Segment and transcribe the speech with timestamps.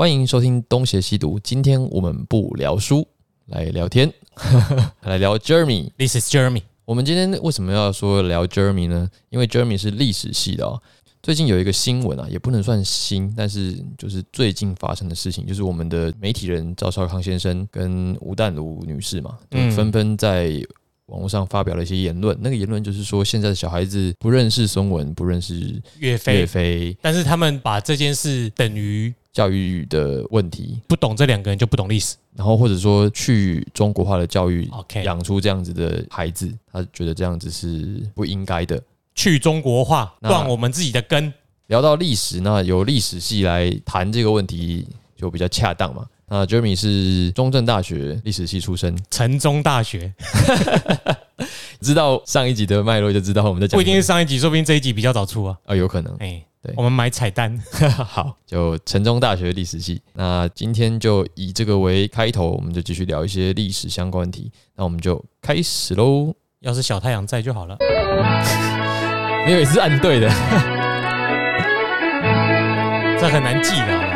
[0.00, 1.38] 欢迎收听东邪西毒。
[1.40, 3.06] 今天我们不聊书，
[3.48, 4.10] 来聊天，
[5.04, 5.90] 来聊 Jeremy。
[5.98, 6.62] This is Jeremy。
[6.86, 9.10] 我们今天为什么要说聊 Jeremy 呢？
[9.28, 10.80] 因为 Jeremy 是历史系的哦。
[11.22, 20.50] 最近有一个新闻啊，也不能算新，但是就是最近发生的事情，就是我们的媒体人赵少康先生跟吴淡如女士嘛，纷纷在
[21.08, 22.34] 网络上发表了一些言论。
[22.40, 32.16] 那个言论就是说，现在的小孩子不认识孙文，不认识岳飞岳，飞，但是他们把这件事等于教育的问题，不懂这两个人就不懂历史。
[32.36, 38.80] 然后或者说去中国化的教育 OK，养出这样子的孩子，他觉得这样子是不应该的。
[39.14, 41.32] 去中国化，那断我们自己的根。
[41.66, 46.06] 聊到历史，那由历史系来谈这个问题就比较恰当嘛。
[46.28, 50.12] 那 Jeremy 是中正大学历史系出身，城中大学
[51.80, 55.52] 知道上一集的脉络就知道我们在讲不一定是上一集，说不定这一集比较早出啊。
[55.64, 56.14] 么啊，有可能。
[56.18, 57.58] 哎，对我们买彩蛋。
[58.06, 60.02] 好，就城中大学历史系。
[60.14, 64.52] 那今天就以这个为开头，我们就继续聊一些历史相关题。
[64.76, 66.34] 那我们就开始喽。
[66.60, 67.76] 要是小太阳在就好了。
[69.46, 70.28] 没有也是按对的。
[73.18, 74.09] 这很难记的好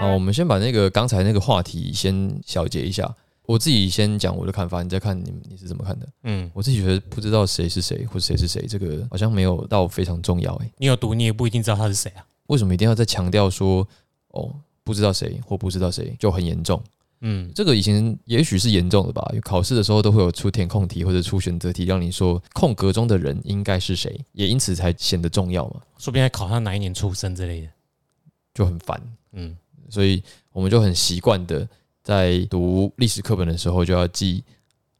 [0.00, 3.14] 好，我们先把那个刚才那个话题先小结一下。
[3.44, 6.08] 我自己先讲我的看法，你再看你你是怎么看的。
[6.22, 12.24] 嗯，我自己觉得不知道谁是谁或者谁是谁，这个好像没有到非常重要诶、你有读，你也不一定知道他是谁啊。
[12.46, 13.86] 为什么一定要再强调说
[14.28, 16.82] 哦不知道谁或不知道谁就很严重？
[17.20, 27.68] 嗯，这个以前也许是严重的吧，考试的时候都会有出填空题或者出选择题，让你说空格中的人应该是谁，也因此才显得重要嘛，说不定还考他哪一年出生之类的。
[28.54, 29.00] 就很烦。
[29.32, 29.56] 嗯，
[29.90, 31.68] 所以我们就很习惯的
[32.02, 34.42] 在读历史课本的时候就要记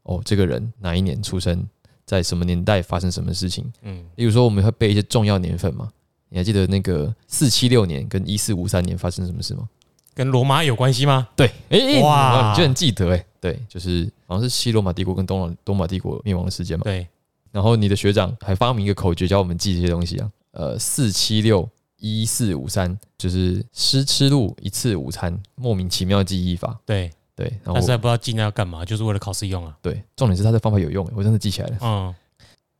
[0.03, 1.67] 哦，这个人哪一年出生，
[2.05, 3.65] 在什么年代发生什么事情。
[3.83, 5.91] 嗯，例如说，我们会背一些重要年份嘛，
[6.29, 9.69] 你还记得那个四七六年跟一四五三年发生什么事吗？
[10.12, 11.29] 跟罗马有关系吗？
[11.37, 16.83] 对，哎、欸、哇哇，你居然记得哎、对，就是好像是西罗马帝国跟东罗东马帝国灭亡的时间嘛。
[16.83, 17.06] 对，
[17.53, 21.67] 然后你的学长还发明一个口诀教我们记这些东西啊，呃，四七六
[22.00, 26.81] 一四五三，就是吃吃路一次午餐，莫名其妙记忆法。
[26.84, 29.77] 对，对，然后但是还不知道记那要干嘛，就是为了考试用啊。
[29.81, 31.78] 对，重点是他的方法有用，我真的记起来了。
[31.83, 32.15] 嗯，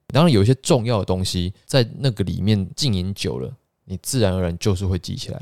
[0.08, 3.54] 当然有一些重要的东西在那个里面浸淫久了，
[3.84, 5.38] 你自然而然就是会记起来。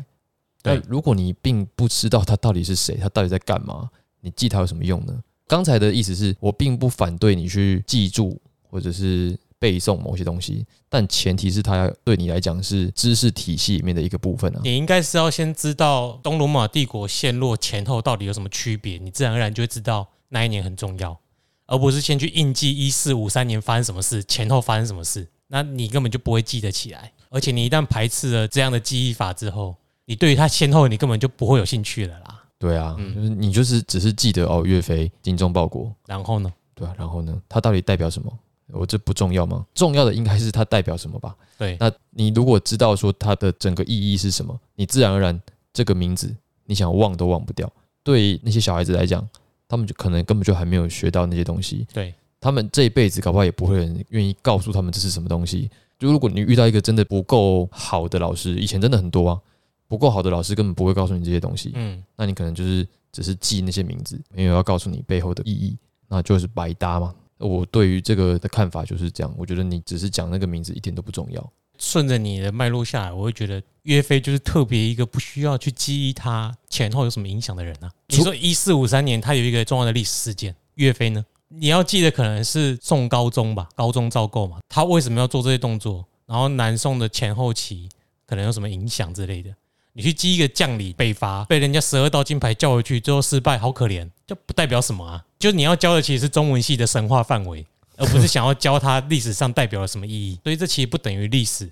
[0.60, 3.88] 对但如果你并不知道他到底是谁，他到底在干嘛，
[4.20, 5.16] 你记他有什么用呢？
[5.46, 14.60] 刚才的意思是我并不反对你去记住或者是背诵某些东西，但前提是它要对你来讲是知识体系里面的一个部分啊。
[14.62, 21.18] 你应该是要先知道东罗马帝国陷落前后到底有什么区别，你自然而然就会知道那一年很重要，
[21.66, 27.12] 而不是先去印记一四五三年发生什么事，前后发生什么事，那你根本就不会记得起来。
[27.30, 29.76] 而且你一旦排斥了这样的记忆法之后，
[30.06, 32.44] 你对于它先后你根本就不会有兴趣了啦。
[32.58, 36.52] 对啊，嗯就是你就是只是记得哦，岳飞精忠报国，然后呢？
[36.74, 38.32] 对啊，然后呢，它到底代表什么？
[38.72, 39.66] 我这不重要吗？
[39.74, 41.34] 重要的应该是它代表什么吧？
[41.56, 45.40] 对，那你如果知道说它的整个意义是什么，你自然而然
[45.72, 46.34] 这个名字
[46.66, 47.70] 你想忘都忘不掉。
[48.02, 49.26] 对那些小孩子来讲，
[49.66, 55.70] 他们就可能根本就还没有学到那些东西，对，他们这一辈子搞不好也不会有人愿意告诉他们这是什么东西。
[55.98, 59.40] 就如果你遇到一个真的不够好的老师，以前真的很多啊，
[59.88, 65.76] 不够好的老师根本不会告诉你这些东西，嗯，那你可能就是只是记那些名字，没有要告诉你背后的意义，
[66.06, 67.14] 那就是白搭嘛。
[67.38, 71.52] 我对于这个的看法就是这样，我觉得你只是讲那个名字一点都不重要。
[71.78, 77.88] 顺着你的脉络下来，我会觉得岳飞就是特别一个不需要去记忆他前后有什么影响的人啊。
[78.08, 81.24] 你除说一四五三年，他有一个重要的历史事件，岳飞呢？
[81.48, 86.04] 你要记得可能是宋高宗吧，高宗赵构嘛，他为什么要做这些动作？
[86.26, 87.88] 然后南宋的前后期
[88.26, 89.54] 可能有什么影响之类的。
[89.92, 95.24] 你去记一个将领北伐被人家十二道金牌叫回去，最后失败，好可怜，就不代表什么啊。
[95.38, 97.64] 就你要教的其实是中文系的神话范围，
[97.96, 100.38] 而不是想要教他历史上代表了什么意义。
[100.42, 101.68] 所以这其实不等于历史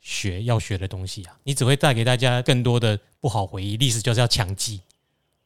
[0.00, 3.76] 学要学的东西啊，你只会带给大家更多的不好回忆。
[3.76, 4.80] 历史就是要强记，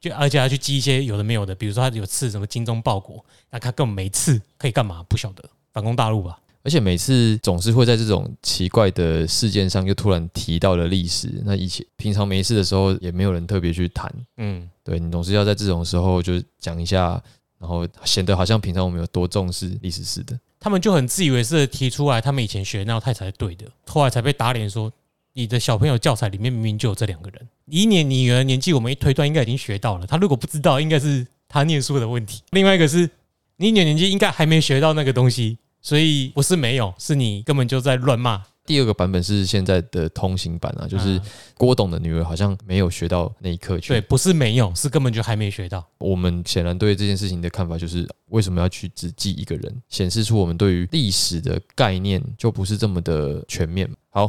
[0.00, 5.02] 就而且要去记一些有的没有的，比如说他有刺什么精忠报国，那他根本没刺，可以干嘛？
[5.08, 6.38] 不晓得，反攻大陆吧。
[6.64, 17.22] 而且每次总是会在这种奇怪的事件上又突然提到了历史，那以前平常没事的时候也没有人特别去谈，嗯，对你总是要在这种时候就讲一下，
[17.58, 20.38] 然后显得好像平常我们有多重视历史似的。
[20.60, 24.92] 他们就很自以为是的提出来，他们以前学那套才是对的，后来才被打脸说，
[25.34, 27.48] 你的小朋友教材里面明明就有这两个人。
[27.66, 30.06] 以你女儿年纪，我们一推断应该已经学到了。
[30.06, 32.42] 他如果不知道，应该是他念书的问题。
[32.50, 33.08] 另外一个是
[33.56, 38.42] 你一年纪应该还没学到那个东西，所以不是没有，是你根本就在乱骂。
[38.68, 41.22] 第二个版本是现在的通行版啊，就是啊
[41.56, 43.88] 郭董的女儿好像没有学到那一课去。
[43.88, 45.82] 对，不是没有，是根本就还没学到。
[45.96, 53.90] 我们显然对这件事情的看法就是，为什么要去只记一个人，显示出我们对于历史的概念就不是这么的全面。
[54.10, 54.24] 好，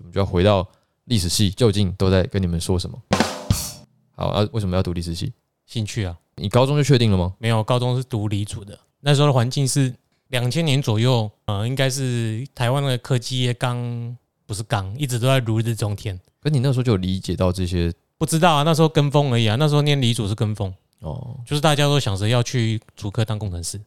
[0.00, 0.68] 我们就要回到
[1.04, 2.98] 历史系究竟都在跟你们说什么？
[4.16, 5.32] 好啊，为什么要读历史系？
[5.66, 7.32] 兴趣啊，你高中就确定了吗？
[7.38, 9.94] 没有，高中是读理组的，那时候的环境是
[10.34, 14.16] 两千年左右，呃，应该是台湾的科技业刚
[14.46, 16.18] 不是刚，一直都在如日中天。
[16.40, 19.54] 可你那时候就有理解到这些不知道啊，那时候跟风而已啊。
[19.54, 21.38] 那时候念理组是跟风，哦？
[21.46, 23.80] 就是大家都想着要去主科当工程师，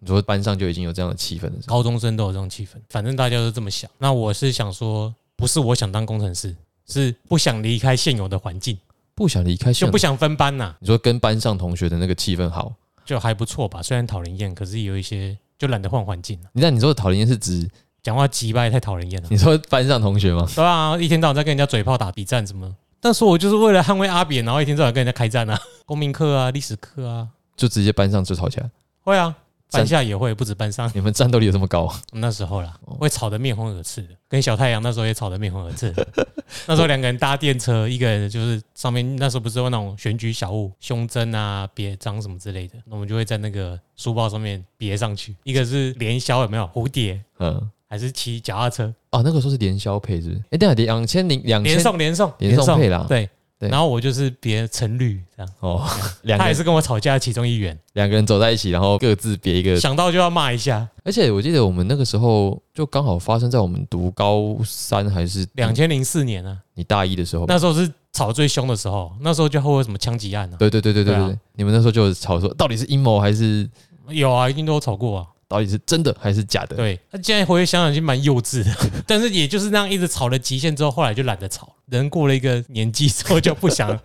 [0.00, 1.60] 你说班上就已经有这样的气氛了？
[1.66, 3.88] 高中生都有这种气氛，反正大家都这么想。
[3.98, 6.56] 那我是想说，不是我想当工程师，
[6.88, 8.76] 是不想离开现有的环境，
[9.14, 12.74] 不想离开校就不想分班呐、你说跟班上同学的那个气氛好，
[13.04, 13.80] 就还不错吧。
[13.80, 16.48] 虽然讨人厌，可是有一些就懒得换环境了。
[16.52, 17.68] 你那你说的讨人厌是指
[18.02, 19.28] 讲话急掰太讨人厌了。
[19.30, 20.46] 你说班上同学吗？
[20.54, 22.74] 对啊，一天到晚在跟人家嘴炮打比战什么。
[23.00, 28.70] 但是我就是为了捍卫阿扁，然后一天到晚跟人家开战啊，公民课啊、历史课啊，就直接班上就吵起来？
[29.02, 29.34] 会啊，战
[29.78, 30.90] 班下也会，不止班上。
[30.94, 31.92] 你们战斗力有这么高？
[32.12, 35.94] 那时候啦，会吵得面红耳赤的，跟小太阳那时候也吵得面红耳赤。
[36.66, 45.34] 那时候两个人搭电车，一个人就是上面那时候不是有那种选举小物，胸针啊、别章什么之类的，那我们就会在那个书包上面别上去。
[45.42, 50.42] 一个是连销有没有蝴蝶，嗯，还是骑脚踏车哦，那个时候是连销配是不是？
[50.50, 53.28] 哎，等一下两千零两连千送连送连送配啦对
[53.58, 53.68] 对。
[53.68, 55.86] 然后我就是别陈绿这样，哦，
[56.22, 59.78] 两个人他也是跟我吵架的其中一员，两个人走在一起，然后各自别一个。
[59.78, 60.88] 想到就要骂一下。
[61.04, 67.52] 而且我记得我们那个时候就刚好发生在我们读高三还是两千零四年啊，你大一的时候吧。
[67.54, 71.14] 那时候是吵最凶的时候，那时候就后有什么枪击案啊，对对对对对。
[71.14, 73.68] 对啊，你们那时候就有吵说，到底是阴谋还是？
[74.08, 75.26] 有啊，一定都有吵过啊。
[75.54, 76.74] 到底是真的还是假的？
[76.74, 78.74] 对，那现在回想想已经蛮幼稚的，
[79.06, 81.72] 但是也就是那样一直吵了极限之后，后来就懒得吵。
[81.86, 83.96] 人过了一个年纪之后，就不想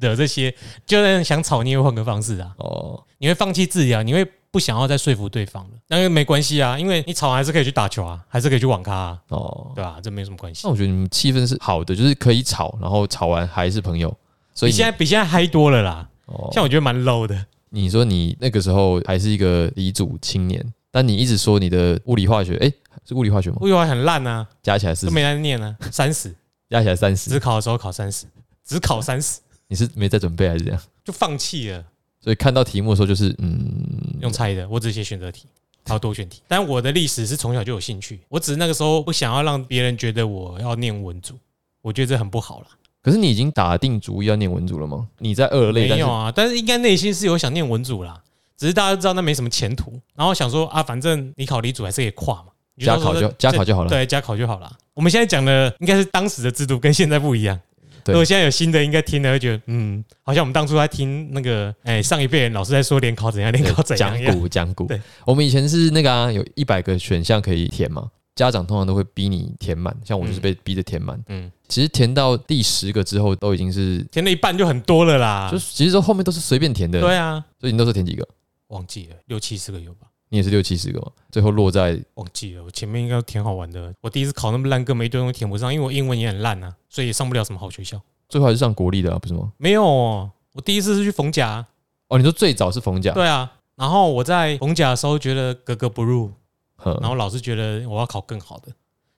[0.00, 0.52] 惹这些，
[0.84, 5.70] 就算想吵，你也会换个方式啊，哦，你会放弃治疗，你会不想要再说服对方了。
[5.86, 10.70] 那个没关系啊，因为你吵完还是可以去打球啊，还是可以去网咖啊，哦，对吧、这没什么关系那。
[10.70, 14.12] 我觉得你们气氛是好的，就是可以吵，然后吵完还是朋友。
[14.54, 17.46] 所以你现在比现在嗨多了啦，哦，像我觉得蛮 low 的。
[17.72, 20.60] 你说你那个时候还是一个理组青年，
[20.90, 22.72] 但你一直说你的物理化学，哎、
[23.06, 23.58] 是物理化学吗？
[23.60, 26.34] 我以为很烂啊，加起来是都没在念啊，三十，
[26.68, 28.26] 加起来三十只，考的时候考三十，
[28.64, 29.38] 只考三十
[29.68, 30.82] 你是没在准备还是怎样？
[31.04, 31.84] 就放弃了，
[32.20, 35.46] 所以看到题目的时候就是嗯，用猜的，我只写选择题，
[35.86, 36.42] 还有多选题。
[36.48, 41.34] 但我的历史是从小就有兴趣，我只是那个时候不想要让别人觉得我要念文组，
[41.82, 42.66] 我觉得这很不好啦。
[43.02, 45.08] 可是你已经打定主意要念文组了吗？
[45.18, 48.22] 你在二类，但是没有啊，但是应该内心是有想念文组啦，
[48.60, 53.88] 只是大家都知道那没什么前途，然后想说啊，反正你考理组还是可以跨嘛，你加考就加考就好了。
[53.88, 54.70] 对，加考就好了。
[54.92, 57.58] 我们现在讲的应该是当时的制度，跟现在不一样。
[58.04, 64.38] 对如果现在有新的，应该听了会觉得，嗯，好像我们当初在听那个，哎、上一辈人老师在说联考怎样，联考怎样讲。
[64.38, 71.18] 古讲古对，我们以前是那个啊，有一百个选项可以填嘛，家长通常都会逼你填满，像我就是被逼着填满。
[71.28, 75.48] 嗯，其实填到第十个之后，都已经是，填了一半就很多了啦。
[75.50, 77.00] 就是其实说后面都是随便填的。
[77.00, 78.26] 对啊，所以你那时候填几个？
[78.70, 80.08] 忘记了六七十个有吧？
[80.28, 83.92] 你也是六七十个嘛，最后落在忘记了，我前面应该都填好玩的。
[84.00, 88.00] 我第一次考那么烂，根本一堆东西填不上，因为我英文也很烂啊，所以也上不了什么好学校。
[88.28, 89.52] 最后还是上国立的啊，不是吗？
[89.56, 91.66] 没有哦，我第一次是去逢甲，
[92.08, 93.52] 哦，你说最早是逢甲，对啊。
[93.74, 96.30] 然后我在逢甲的时候觉得格格不入，
[96.76, 98.70] 哼然后老师觉得我要考更好的，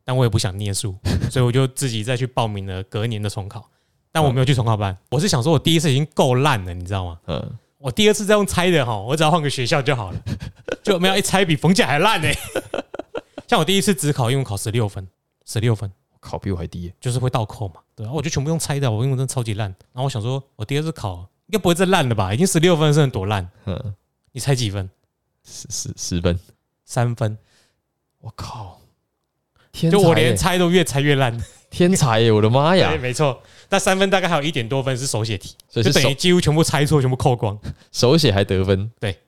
[0.04, 0.94] 但我也不想念书，
[1.30, 3.68] 所以我就自己再去报名了隔年的重考。
[4.10, 7.18] 但我没有去重考班，我是想说，我第一次已经够烂了，你知道吗？
[7.26, 10.22] 嗯，我第二次再用猜的哈，我只要换个学校就好了，
[10.84, 12.28] 就没有一猜比逢甲还烂呢、
[13.48, 15.06] 像我第一次只考英文考十六分，
[15.44, 19.66] 十六分考比我还低耶，就是会倒扣嘛，对啊，我就全部用猜的，我英文真的超级烂。
[19.92, 22.32] 然后我想说，我第二次考应该不会再烂了吧？
[22.32, 23.50] 已经十六分，是能多烂？
[23.64, 23.94] 嗯，
[24.30, 24.88] 你猜几分？
[25.44, 26.38] 十十十分，
[26.84, 27.36] 三分，
[28.20, 28.80] 我靠，
[29.72, 31.36] 天才就我连猜都越猜越烂。
[31.68, 32.96] 天才耶，我的妈 对，呀！
[33.00, 33.42] 没错。
[33.72, 37.58] 但三分大概还有一点多分是手写题，所以就是等于手几乎全部猜错，全部扣光。
[37.90, 39.18] 手写还得分，对，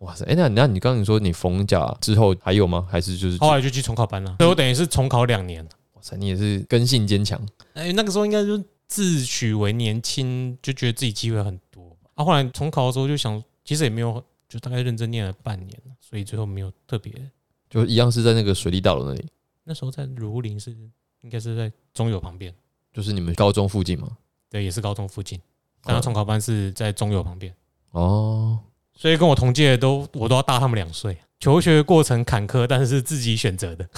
[0.00, 2.84] 哇塞，哎，那那你刚刚你说你逢甲之后还有吗？
[2.90, 5.64] 还是就是后来就去重考班了，所以我等于是重考两年。
[5.92, 7.40] 哇塞，你也是根性坚强，
[7.74, 11.96] 哎，那个时候应该就自诩为年轻，就觉得自己机会很多。
[12.14, 17.12] 啊，后来重考的时候就想，其实也没有，就大概认真念了半年，所以最后没有特别。
[17.70, 19.24] 就一样是在那个水利大楼那里，
[19.62, 20.74] 那时候在如林是
[21.20, 22.52] 应该是在中友旁边，
[22.98, 24.08] 就是你们高中附近吗。
[24.50, 25.40] 对，也是高中附近。
[25.84, 27.54] 但他重考班是在中友旁边，
[27.92, 28.58] 哦，
[28.92, 31.16] 所以跟我同届的都我都要大他们两岁。
[31.38, 33.88] 求学过程坎坷，但是是自己选择的。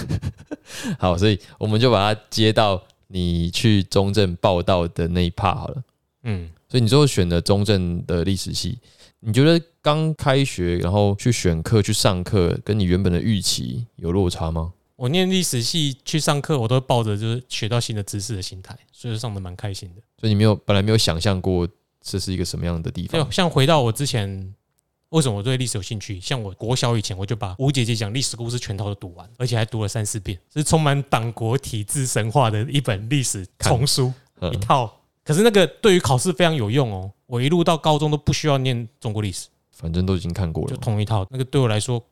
[1.00, 5.82] 好，所以我们就把它接到你去中正报道的那一 part 好了。
[6.24, 8.78] 嗯，所以你最后选了中正的历史系，
[9.20, 14.74] 你觉得刚开学然后去选课去上课，跟你原本的预期有落差吗？
[14.96, 20.02] 我念历史系去上课，我都抱着就是学到新的知识的心态，所以上的蛮开心的。
[20.18, 21.66] 所以你没有本来没有想象过
[22.02, 23.30] 这是一个什么样的地方就？
[23.30, 24.54] 像回到我之前，
[25.08, 26.20] 为什么我对历史有兴趣？
[26.20, 34.94] 像我国小以前，我就把吴姐姐讲历史故事全套都读完，而且还读了三四遍，是充满党国体制神话的一本历史丛书嗯一套。
[35.24, 40.76] 可是那个对于考试非常有用哦，我一路到高中都不需要念中国历史，反正都已经看过了就。
[40.76, 41.26] 同一套。
[41.30, 42.02] 那个对我来说，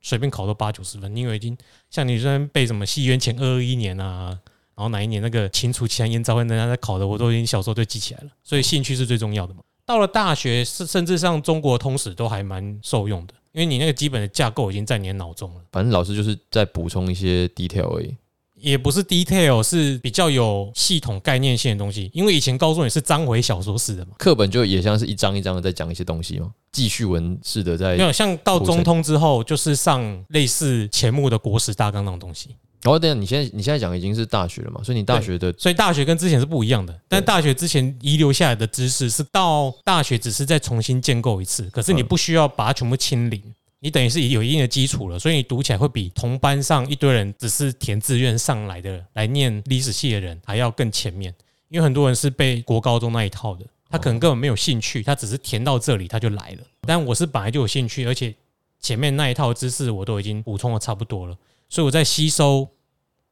[0.00, 1.56] 随便考都八九十分，因为已经
[1.90, 4.38] 像你这边背什么西元前二二一年啊，
[4.76, 8.30] 然后哪一年那个秦楚齐韩燕赵会人家在考的，我都已经小时候就记起来了。
[8.44, 9.60] 所以兴趣是最重要的嘛。
[9.86, 15.60] 到了大学，甚甚至上中国通史都还蛮受用的，因为你那个基本的架构已经在你的脑中了。
[15.72, 18.14] 反正老师就是在补充一些 detail 而已。
[18.54, 22.10] 也不是 detail，是比较有系统概念性的东西。
[22.14, 28.02] 因为以前高中也是章回小说式的嘛，课本就也像是一章一章的在讲一些东西嘛，记叙文式的在没。
[28.02, 32.56] 有像到中通之后，就是上类似前目的国史大纲那种东西。
[32.86, 43.42] 然后等一下你现在你现在讲已经是大学了嘛，所以你大学的所以大学跟之前是不一样的，但大学之前遗留下来的知识是到大学只是再重新建构一次，可是你不需要把它全部清零，
[43.80, 51.34] 你等于是有一定的基础了，所以你读起来会比同班上一堆人只是填志愿上来的来念历史系的人还要更前面，
[51.68, 58.32] 因为很多人是被国高中那一套的，他可能根本没有兴趣，他只是填到这里他就来了，但我是本来就有兴趣，而且
[58.80, 61.36] 前面那一套知识我都已经补充的差不多了，
[61.68, 62.68] 所以我在吸收，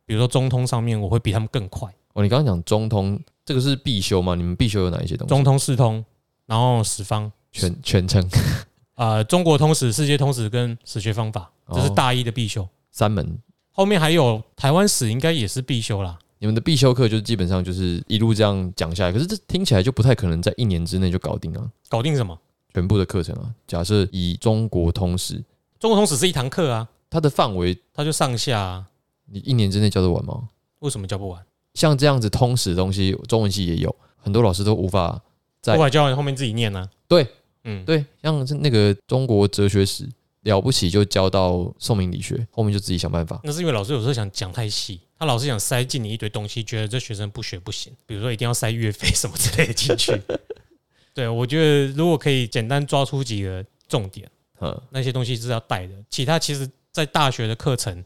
[0.07, 1.93] 比如说中通上面，我会比他们更快。
[2.13, 4.35] 哦，你刚刚讲中通这个是必修吗？
[4.35, 5.29] 你们必修有哪一些东西？
[5.29, 6.05] 中通、四通，
[6.47, 8.25] 然后十方，全全称
[8.97, 12.69] 呃，中国通史、世界通史跟史学方法，这是哦大一的必修。
[12.91, 13.39] 三门。
[13.73, 16.17] 后面还有台湾史，应该也是必修啦。
[16.39, 22.39] 你们的必修课就是基本上就是一路这样讲下来，可是这听起来就不太可能在一年之内就搞定啊，搞定什么？
[22.73, 23.51] 全部的课程啊。
[23.67, 25.43] 假设以中国通史，
[25.81, 28.87] 中国通史是一堂课啊，它的范围它就上下啊，
[29.27, 30.49] 你一年之内教得完吗？
[30.81, 31.45] 为什么教不完？
[31.75, 35.21] 像这样子通识的东西，中文系也有很多老师都无法
[35.61, 37.27] 在无法教完后面自己念呢、对，
[37.65, 40.09] 嗯，对，像是那个中国哲学史
[40.43, 43.41] 了不起就教到宋明理学，后面就自己想办法。
[43.43, 50.21] 那是因为老师有时候想讲太细，他老是想塞进你一堆东西，觉得这学生不学不行，比如说一定要塞月费什么之类的进去。
[51.15, 55.95] 对，我觉得如果可以简单抓出几个重点，嗯，那些东西是要带的。
[56.11, 58.05] 其他其实，在大学的课程，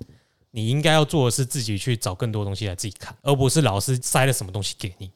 [0.59, 5.09] 你应该要做的是自己去找更多东西来自己看，而不是老师塞了什么东西给你，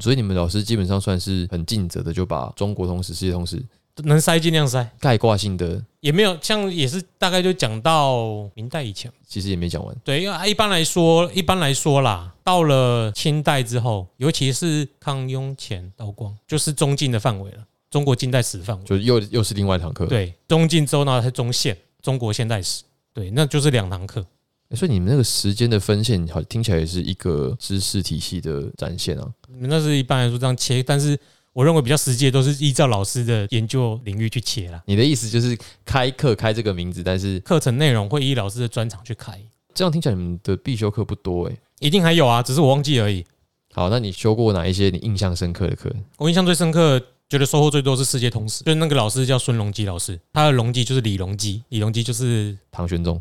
[0.00, 3.60] 所以你们老师基本上算是很尽责的，就把中国通史、世界通史
[4.04, 9.12] 能塞尽量塞，概括性的，也没有像也是大概就讲到明代以前。
[9.26, 9.96] 其实也没讲完。
[10.04, 18.84] 对，因为啊一般来说，一般来说啦，到了清代之后，尤其是康雍乾道光，就是中晋的范围了，中国近代史范围。
[18.84, 20.06] 就又又是另外一堂课。
[20.06, 22.84] 对，中晋之后呢，才中现，中国现代史。
[23.12, 24.26] 对，那就是两堂课。
[24.70, 29.26] 欸所以你们那个时间的分线，好听起来也是一个知识体系的展现啊。
[29.60, 31.18] 那是一般来说这样切，但是
[31.52, 34.82] 我认为比较实际的都是依照老师的研究领域去切啦。
[34.86, 39.40] 你的意思就是开课开这个名字，但是课程内容会依老师的专长去开，
[39.74, 41.56] 这样听起来你们的必修课不多诶。
[41.78, 43.24] 一定还有啊，只是我忘记而已。
[43.72, 45.94] 好，那你修过哪一些你印象深刻的课？
[46.16, 53.20] 我印象最深刻，觉得收获最多是世界通史，就是那个老师叫孙隆基老师，他的隆基就是李隆基，李隆基就是唐玄宗。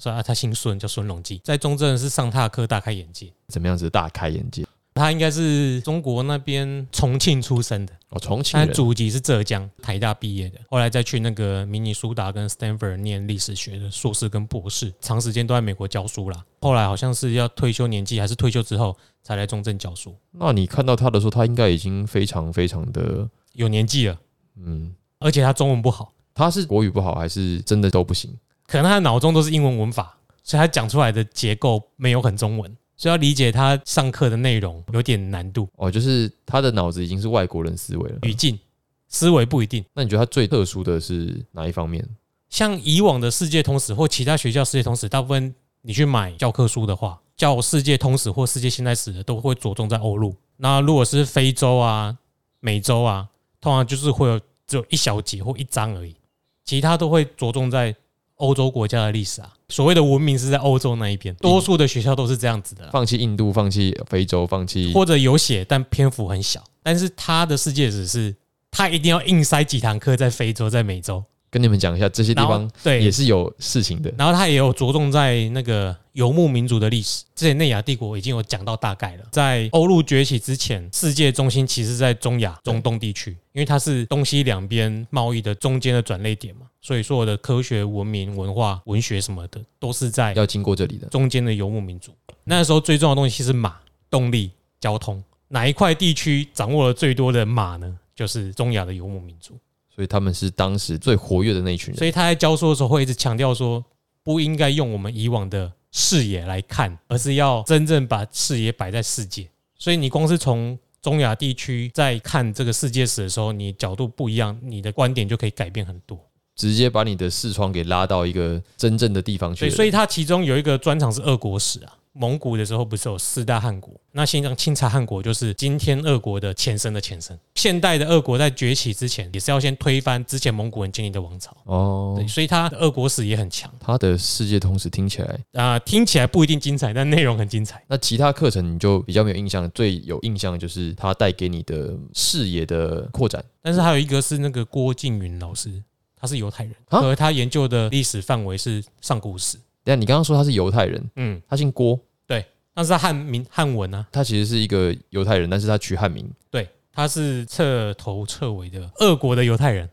[0.00, 3.32] 说啊，他姓孙，叫孙隆基，在中正是上他的课大开眼界。
[3.48, 3.88] 怎么样子？
[3.88, 4.66] 大开眼界？
[4.94, 16.42] 他应该是中国那边重庆出生的，哦，重庆他人祖籍是浙江台大毕业的，后来再去那个明尼苏达跟 Stanford 念历史学的硕士跟博士，长时间都在美国教书啦。
[16.62, 24.18] 后来好像是要退休年纪，还是退休之后才来中正教书，那你看到他的时候，他应该已经非常非常的，有年纪了，
[24.56, 28.34] 嗯，而且他中文不好，他是国语不好，还是真的都不行？
[28.66, 38.18] 可能他的脑中都是英文文法，所以他讲出来的结构没有很中文，所以要理解他上课的内容有点难度，哦，就是他的脑子已经是外国人思维了。
[38.22, 38.58] 语境
[39.06, 39.84] 思维不一定。
[39.94, 42.04] 那你觉得他最特殊的是哪一方面？
[42.50, 50.34] 像以往的世界通史或其他学校世界通史，大部分你去买教科书的话，教世界通史或世界现代史的都会着重在欧陆。
[50.56, 52.18] 那如果是非洲啊、
[52.58, 53.28] 美洲啊，
[53.60, 56.16] 通常就是会有只有一小节或一章而已，
[56.64, 57.94] 其他都会着重在
[58.38, 59.52] 欧洲国家的历史啊。
[59.68, 66.64] 所谓的文明是在欧洲那一边，多数的学校都是这样子的啦，放弃印度，放弃非洲，放弃或者有写，但篇幅很小。
[66.82, 68.34] 但是他的世界史是，
[68.70, 74.12] 他一定要硬塞几堂课在非洲、在美洲，跟你们讲一下，这些地方对也是有事情的。
[74.18, 77.24] 然后他也有着重在那个游牧民族的历史。
[77.34, 92.12] 之前内亚帝国已经有讲到大概了，在欧陆崛起之前，世界中心其实在中亚、中东地区，因为它是东西两边贸易的中间的转类点嘛，所以所有的科学、文明、文化、文学什么的，都是在要经过这里的，中间的游牧民族。
[92.44, 93.76] 那时候最重要的东西是马、
[94.10, 94.50] 动力、
[94.80, 95.22] 交通。
[95.48, 97.98] 哪一块地区掌握了最多的马呢？
[98.14, 99.56] 就是中亚的游牧民族。
[99.98, 101.96] 所以他们是当时最活跃的那一群人。
[101.96, 103.84] 所以他在教书的时候会一直强调说，
[104.22, 109.48] 不应该用我们以往的视野来看，而是要真正把视野摆在世界。
[109.76, 116.16] 所以你光是从中亚地区在看这个世界史的时候，你角度不一样，你的观点就可以改变很多。
[116.54, 119.68] 直接把你的视窗给拉到一个真正的地方去。
[119.68, 121.97] 所以它其中有一个专场是俄国史啊。
[122.12, 127.38] 蒙古的时候不是有四大汗国，那现在清察汗国就是今天俄国的前身的前身。
[127.54, 131.56] 现代的俄国在崛起之前，也是要先推翻之前蒙古人建立的王朝。
[131.64, 137.82] 哦对，，所以他的俄国史也很强他的世界通史听起来，啊、听起来不一定精彩，但内容很精彩。
[137.86, 143.44] 那其他课程你就比较没有印象，最有印象的就是他带给你的视野的扩展。
[143.62, 145.82] 但是还有一个是那个郭靖云老师，
[146.16, 149.58] 他是犹太人，啊而他研究的历史范围是上古史。
[149.88, 159.88] 但你刚刚说他是犹太人，嗯，他姓郭，对那是他汉名汉文啊，他其实是一个犹太人，但是他取汉名，对，他是彻头彻尾的俄国的犹太人。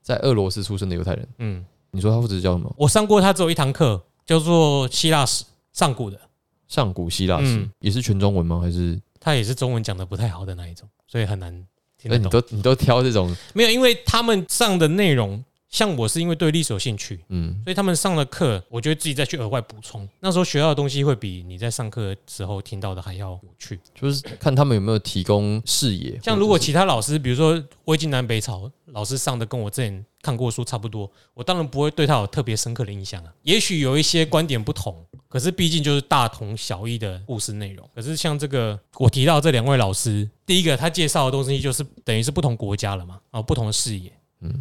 [0.00, 1.28] 在俄罗斯出生的犹太人。
[1.38, 2.74] 嗯，你说他或者叫什么？
[2.78, 6.18] 我上过他只有一堂课，叫做希腊史，上古的，
[6.66, 8.60] 上古希腊史、嗯也是全中文吗？
[8.60, 8.98] 还是？
[9.20, 11.52] 他也是中文讲的不太好的那一种，所以很难
[11.98, 12.28] 听哎、你。
[12.28, 20.08] 都你都挑这种，没有，因为他们上的内容，像我是因为对历史有兴趣，嗯，所以他们上了课，我就会自己再去额外补充。
[20.20, 23.78] 那时候学到的东西会比你在上课的时候听到的还要有趣。
[23.94, 26.18] 就是看他们有没有提供视野。
[26.22, 33.30] 像如果其他老师，比如说魏晋南北朝老师上的跟我之前看过的书差不多，我当然不会对他有特别深刻的印象啊。
[33.42, 37.86] 也许有一些观点不同，可是毕竟就是大同小异的故事内容。
[37.94, 44.10] 可是像这个我提到这两位老师，第一个他介绍的东西就是等于是不同国家了嘛，啊，不同的视野。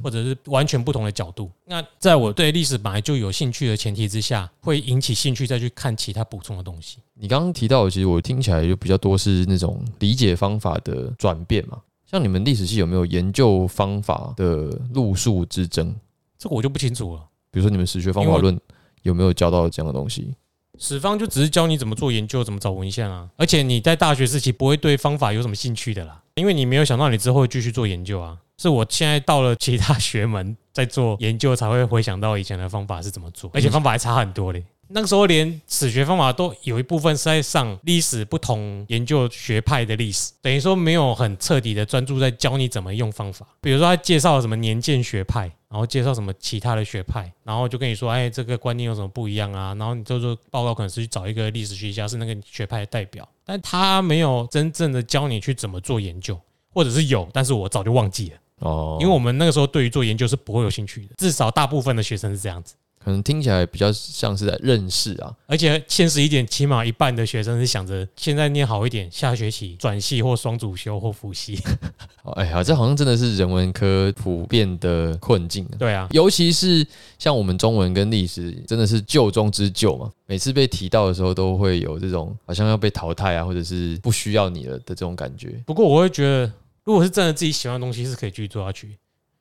[0.03, 1.51] 或者是完全不同的角度。
[1.65, 6.97] 那在我对历史本来就有兴趣的前提之下，会引起兴趣再去看其他补充的东西。
[7.13, 11.79] 你刚刚提到的，其实我听起来就比较多是那种理解方法的转变嘛。
[12.05, 15.93] 像你们历史系有没有研究方法的路数之争？
[16.37, 17.21] 这个我就不清楚了。
[17.51, 18.57] 比如说你们史学方法论
[19.01, 20.33] 有没有教到这样的东西？
[20.79, 23.27] 史方就只是教你怎么做研究，怎么找文献啊。
[23.35, 28.37] 而且你在大学时期不会对方法有什么兴趣的啦，因为你没有想到你之后会继续做研究啊。
[28.59, 34.63] 是我现在到了其他学门在做研究，才会回想到以前的方法是怎么做，而且方法还差很多嘞。
[34.89, 43.45] 那个时候连史学方法都有一部分是在上历史不同研究学派的历史，等于说没有很彻底的专注在教你怎么用方法。
[43.61, 49.75] 比如说他介绍什么年鉴学派，然后介绍什么其他的学派，然后就跟你说，哎，这个观念有什么不一样啊？
[49.77, 56.37] 然后你就说报告可能是去找一个历史学家是那个学派的代表，但他没有真正的教你去怎么做研究，
[56.73, 62.75] 或者是有，但是我早就忘记了，哦，因为我们那个时候对于做研究是不会有兴趣的，至少大部分的学生是这样子。
[63.07, 65.33] 可能听起来比较像是在认识啊。
[65.45, 71.57] 而且现实一点，起码一半的学生是想着现在念好一点，下学期转系或双主修或辅系。
[72.23, 75.79] 哦哎呀，这好像真的是人文科普遍的困境啊。
[75.79, 76.85] 对啊，尤其是
[77.17, 80.11] 像我们中文跟历史，真的是旧中之旧嘛。
[80.25, 85.63] 每次被提到的时候，都会有这种好像要被淘汰啊，或者是不需要你了的这种感觉。
[85.65, 86.51] 不过我会觉得，
[86.83, 88.97] 如果是真的自己喜欢的东西，是可以继续做下去。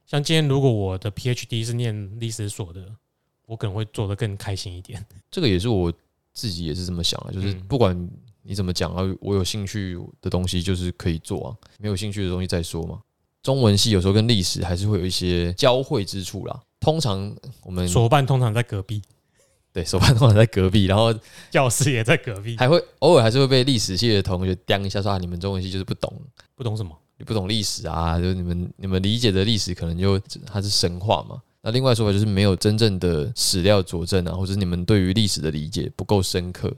[0.07, 2.81] 像今天如果我的 PhD 是念历史所的，
[3.47, 5.05] 我可能会做得更开心一点。
[5.31, 5.93] 这个也是我
[6.33, 8.09] 自己也是这么想的，就是嗯不管
[8.43, 13.01] 你怎么讲啊，我有兴趣的东西就是可以做啊，没有兴趣的东西再说嘛。
[13.43, 16.61] 中文系有时候跟历史还是会有一些交汇之处啦。
[16.81, 19.01] 通常我们所办通常在隔壁，
[19.73, 21.15] 对手办通常在隔壁，然后
[21.51, 26.13] 教室也在隔壁，还会偶尔还是会被历史系的同学刁一下，说啊，你们中文系就是不懂，
[26.55, 26.91] 不懂什么。
[27.19, 31.41] 你不懂历史啊，就你们你们理解的历史可能就它是神话嘛。
[31.67, 36.73] 那另外说法就是没有真正的史料佐证啊，或者是你们对于历史的理解不够深刻。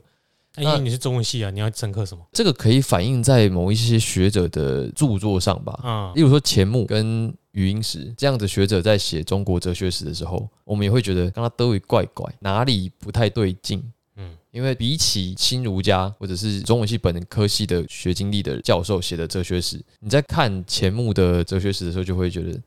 [0.55, 2.25] 那因为你是中文系啊，你要深刻什么？
[2.33, 5.79] 这个可以反映在某一些学者的著作上吧。
[5.83, 13.83] 嗯、例如说钱穆跟余英时这样的学者在写中国哲学史的时候，我们也会觉得刚刚都会怪怪，哪里不太对劲。
[14.15, 22.59] 嗯，因为比起新儒家或者是中文系本科系的学经历的教授写的哲学史，你在看钱穆的哲学史的时候，就会觉得，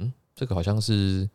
[0.00, 1.26] 嗯，这个好像是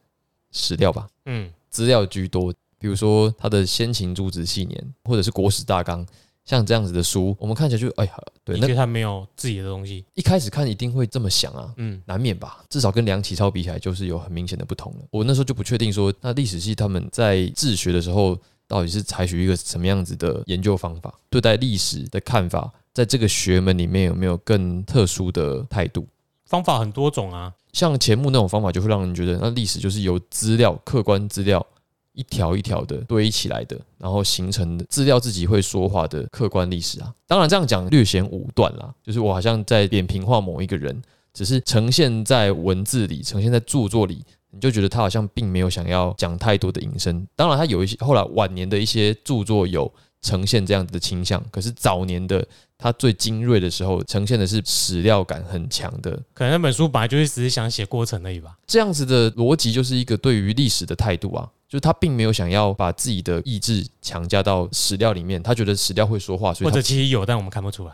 [0.57, 2.53] 史料吧，嗯，资料居多。
[2.79, 6.05] 比如说他的先秦诸子系年，或者是国史大纲，
[6.45, 10.05] 像这样子的书，我们看起来就哎呀，对，那你觉得他没有自己的东西？
[10.13, 12.63] 一开始看一定会这么想啊，嗯，难免吧。
[12.69, 14.99] 至少跟梁启超比起来，就是有很明显的不同了。
[15.09, 26.05] 我那时候就不确定说，那历史系他们在自学的时候，到底是采取一个什么样子的研究方法，对待历史的看法，在这个学门里面有没有更特殊的态度？
[26.45, 27.51] 方法很多种啊。
[27.77, 31.63] 像钱穆那种方法，就会让人觉得，那历史就是由资料、客观资料
[32.13, 37.13] 一条一条的堆起来的，然后形成的资料自己会说话的客观历史啊。
[37.27, 40.99] 当然这样讲略显武断啦，就是我好像在扁平化某一个人，
[41.35, 47.27] 只是呈现在文字里，呈现在著作里，你就觉得他好像并没有想要讲太多的引申。
[47.35, 49.93] 当然他有一些后来晚年的一些著作有
[50.27, 52.45] 呈现这样子的倾向，可是早年的
[52.77, 58.57] 他最精锐的时候，呈现的是史料感很强的可能那本书本来就是只是想写过程而已吧。
[58.67, 67.93] 这样子的逻辑就是一个对于历史的态度啊，就是他并没有想要把自己的意志强加到史料里面，他觉得史料会说话，所或以或者其实有，但我们看不出来。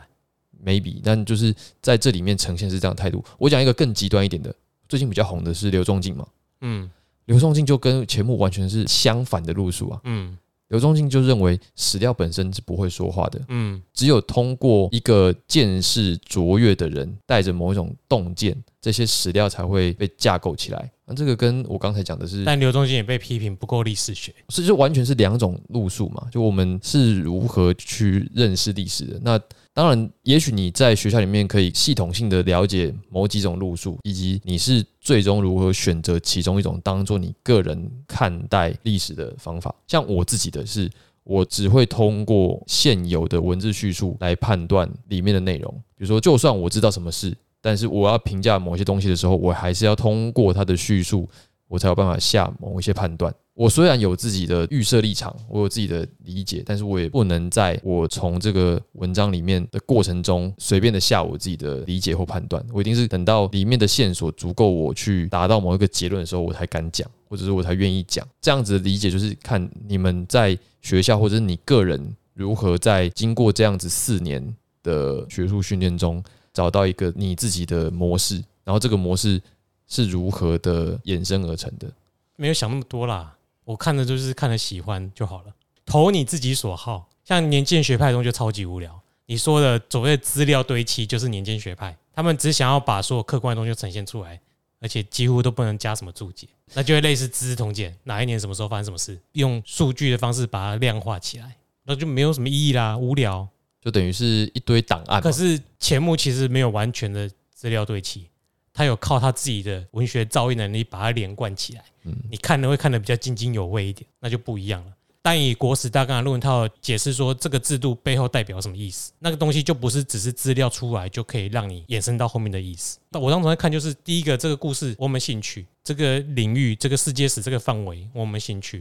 [0.66, 3.24] maybe，但就是在这里面呈现是这样的态度。
[3.38, 4.54] 我讲一个更极端一点的，
[4.88, 6.26] 最近比较红的是刘仲敬嘛，
[6.62, 6.90] 嗯
[7.26, 10.00] 刘仲敬就跟钱穆完全是相反的路数啊。
[10.04, 10.38] 嗯
[10.74, 20.92] 刘仲敬就认为史料本身是不会说话的，嗯，只有通过一个见识卓越的人带着某一种洞见，这些史料才会被架构起来。
[21.06, 24.34] 那这个跟我刚才讲的是但刘忠信也被批评不够历史学。
[24.50, 29.20] 是就完全是两种路数嘛，就我们是如何去认识历史的。
[29.22, 29.40] 那
[29.76, 39.74] 当然，也许你在学校里面可以系统性的了解某几种路数，以及你是最终如何选择其中一种当做你个人看待历史的方法。
[39.88, 40.88] 像我自己的是，
[41.24, 45.74] 我只会通过现有的文字叙述来判断里面的内容。
[45.96, 51.28] 比如说，就算我知道什么事，但是我要评价某些东西的时候，我还是要通过它的叙述
[51.74, 53.34] 我才有办法下某一些判断。
[53.56, 62.64] 我虽然有自己的预设立场，我有自己的理解，但是我也不能在我从这个文章里面的过程中随便的下我自己的理解或判断。
[62.72, 68.28] 我一定是等到里面的线索足够我去达到某一个结论的时候，我才敢讲，或者是我才愿意讲。
[68.40, 79.42] 这样子的理解就是看你们在学校或者是你个人如何在经过这样子四年的学术训练中找到一个你自己的模式，然后这个模式
[79.88, 81.92] 是如何的衍生而成的。
[82.36, 85.54] 没有想那么多啦，我看的就是看了喜欢就好了，
[85.86, 87.10] 投你自己所好。
[87.24, 94.40] 像年鉴学派的东西就超级无聊，你说的所谓的资料堆砌就是年鉴学派，他们只想要把所有客观的东西呈现出来，
[94.80, 103.48] 而且几乎都不能加什么注解，那就会类似资治通鉴，哪一年什么时候发生什么事，用数据的方式把它量化起来，那就没有什么意义啦，无聊。
[103.82, 105.22] 就等于是一堆档案。
[105.22, 108.30] 可是钱穆其实没有完全的资料堆砌，
[108.74, 111.84] 他有靠他自己的文学造诣能力把它连贯起来。
[112.06, 114.92] 嗯你看的会看得比较津津有味一点，那就不一样了。
[115.22, 123.00] 但以国史大纲的论文套解释说这个制度背后代表什么意思，那个东西就不是只是资料出来就可以让你衍生到后面的意思。
[123.10, 128.80] 那我当时在看就是第一个这个故事我们兴趣，这个领域、这个世界史这个范围我们兴趣，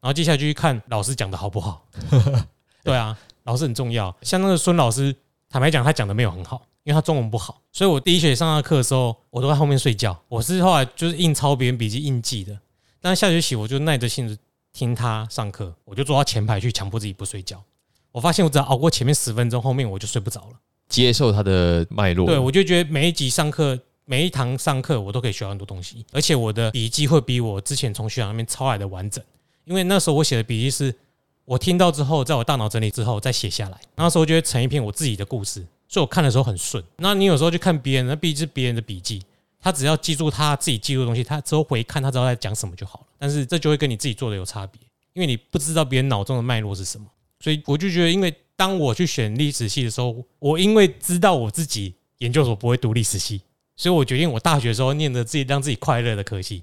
[0.00, 1.84] 然后接下来就去看老师讲的好不好。
[2.84, 4.14] 对啊，老师很重要。
[4.22, 5.12] 像那个孙老师，
[5.52, 10.18] 坦白讲他讲的没有很好，因为他中文不好，所以我第一学期上他的课的时候，我都在后面睡觉。
[10.26, 12.58] 我是后来就是硬抄别人笔记硬记的，
[13.02, 14.38] 但下学期我就耐着性子
[14.72, 17.62] 听他上课，我就坐到前排去强迫自己不睡觉。
[18.12, 20.56] 我发现我只要熬过前面十分钟，后面我就睡不着了。
[20.88, 22.26] 接受他的脉络。
[22.26, 29.22] 对，我就觉得每一集上课，每一堂上课，我都可以学到很多东西，而且我的笔记会比我之前从学长那边抄来的完整。
[29.64, 30.94] 因为那时候我写的笔记是
[31.44, 36.82] 我听到之后，在我大脑整理之后再写下来，那时候就会成一篇我自己的故事，所以我看的时候很顺。
[36.96, 39.22] 那你有时候去看别人的，毕竟是别人的笔记，
[39.60, 43.06] 他只要记住他自己记录的东西，他之后回看他知道在讲什么就好了。
[43.18, 44.80] 但是这就会跟你自己做的有差别，
[45.14, 47.06] 因为你不知道别人脑中的脉络是什么。
[47.40, 53.42] 所以我就觉得，因为当我去选历史系的时候，我因为知道我自己研究所不会读历史系，
[53.74, 56.62] 所以我决定我大学的时候念的自己让自己快乐的科系。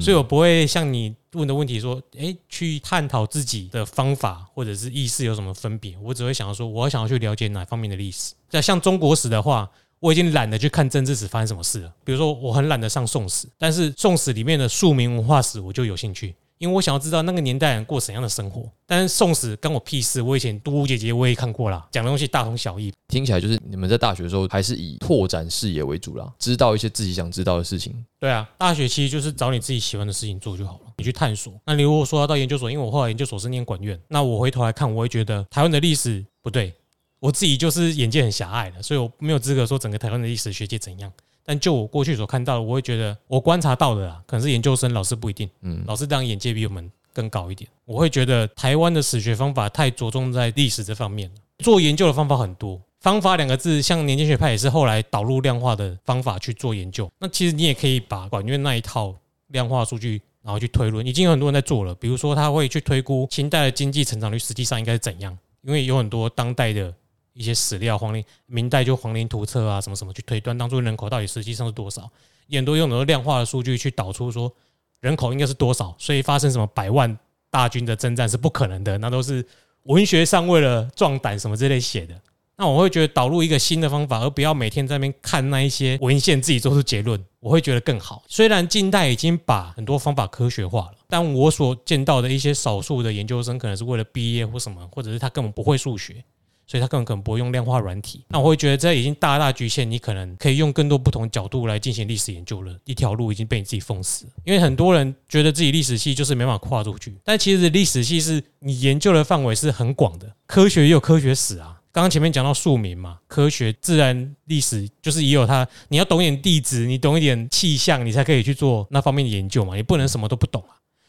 [0.00, 5.96] 所以我不会像你问的问题说，诶，去探讨自己的方法或者是意识有什么分别。
[6.02, 8.34] 我只会想要说，我想要去了解哪方面的历史。
[8.50, 9.70] 那像中国史的话，
[10.00, 11.92] 我已经懒得去看政治史发生什么事了。
[12.04, 16.34] 比如说，我很懒得上宋史，但是宋史里面的庶民文化史我就有兴趣。
[16.58, 20.22] 因为我想要知道那个年代人过怎样的生活，但是送死跟我屁事。
[20.22, 22.92] 我以前嘟嘟姐姐我也看过啦，讲的东西大同小异。
[23.08, 27.94] 听起来就是你们在大学的时候还是以拓展视野为主啦，知道一些自己想知道的事情。
[28.18, 31.52] 对啊，大学其实就是找你自己喜欢的事情做就好了，你去探索。
[31.66, 36.74] 那你如果说要到研究所，因为我后来研究所是念管院，那我回头来看，我会觉得台湾的历史不对，
[37.20, 41.12] 我自己就是眼界很狭隘的，所以我没有资格说整个台湾的历史学界怎样。
[41.46, 47.70] 但就我过去所看到的，我会觉得我观察到的啊，可能是研究生老师不一定，嗯，老师当然眼界比我们更高一点。
[47.84, 51.34] 我会觉得台湾的史学方法太着重在历史这方面了。
[51.60, 52.78] 做研究的方法很多。
[53.00, 57.08] 方法两个字，像年轻学派也是后来导入量化的方法去做研究。
[57.20, 59.14] 那其实你也可以把管院那一套
[59.48, 61.94] 量化数据，然后去推论，已经有很多人在做了。
[61.94, 66.92] 比如说，他会去推估清代的经济成长率实际上应该是怎样，因为有很多当代的
[67.36, 72.10] 一些史料，黄陵、明代就黄陵图册啊，什么什么去推断当初人口到底实际上是多少，
[72.50, 74.52] 很多用很多量化的数据去导出说
[75.00, 77.16] 人口应该是多少，所以发生什么百万
[77.50, 79.46] 大军的征战是不可能的，那都是
[79.82, 82.18] 文学上为了壮胆什么之类写的。
[82.58, 88.24] 那我会觉得导入一个新的方法，而不要每天在那边看那一些文献自己做出结论，我会觉得更好。
[88.28, 96.24] 虽然近代已经把很多方法科学化了，但我所见到的一些少数的研究生，可能是为了毕业或什么，或者是他根本不会数学，
[96.66, 98.24] 所以他根本可能不会用量化软体。
[98.28, 102.76] 那我会觉得这已经大大局限你可能可以用更多不同角度来进行历史研究了。
[102.84, 111.80] 一条路已经被你自己封死，因为很多人觉得自己历史系就是没法跨出去，但其实历史系是你研究的范围是很广的，科学也有科学史啊。
[111.92, 115.66] 刚刚前面讲到庶民嘛，科学、自然、历史，就是也有它。
[115.88, 119.74] 你要懂一点地质，你懂一点气象，你才可以去做那方面的研究嘛。
[119.74, 120.62] 你不能什么都不懂。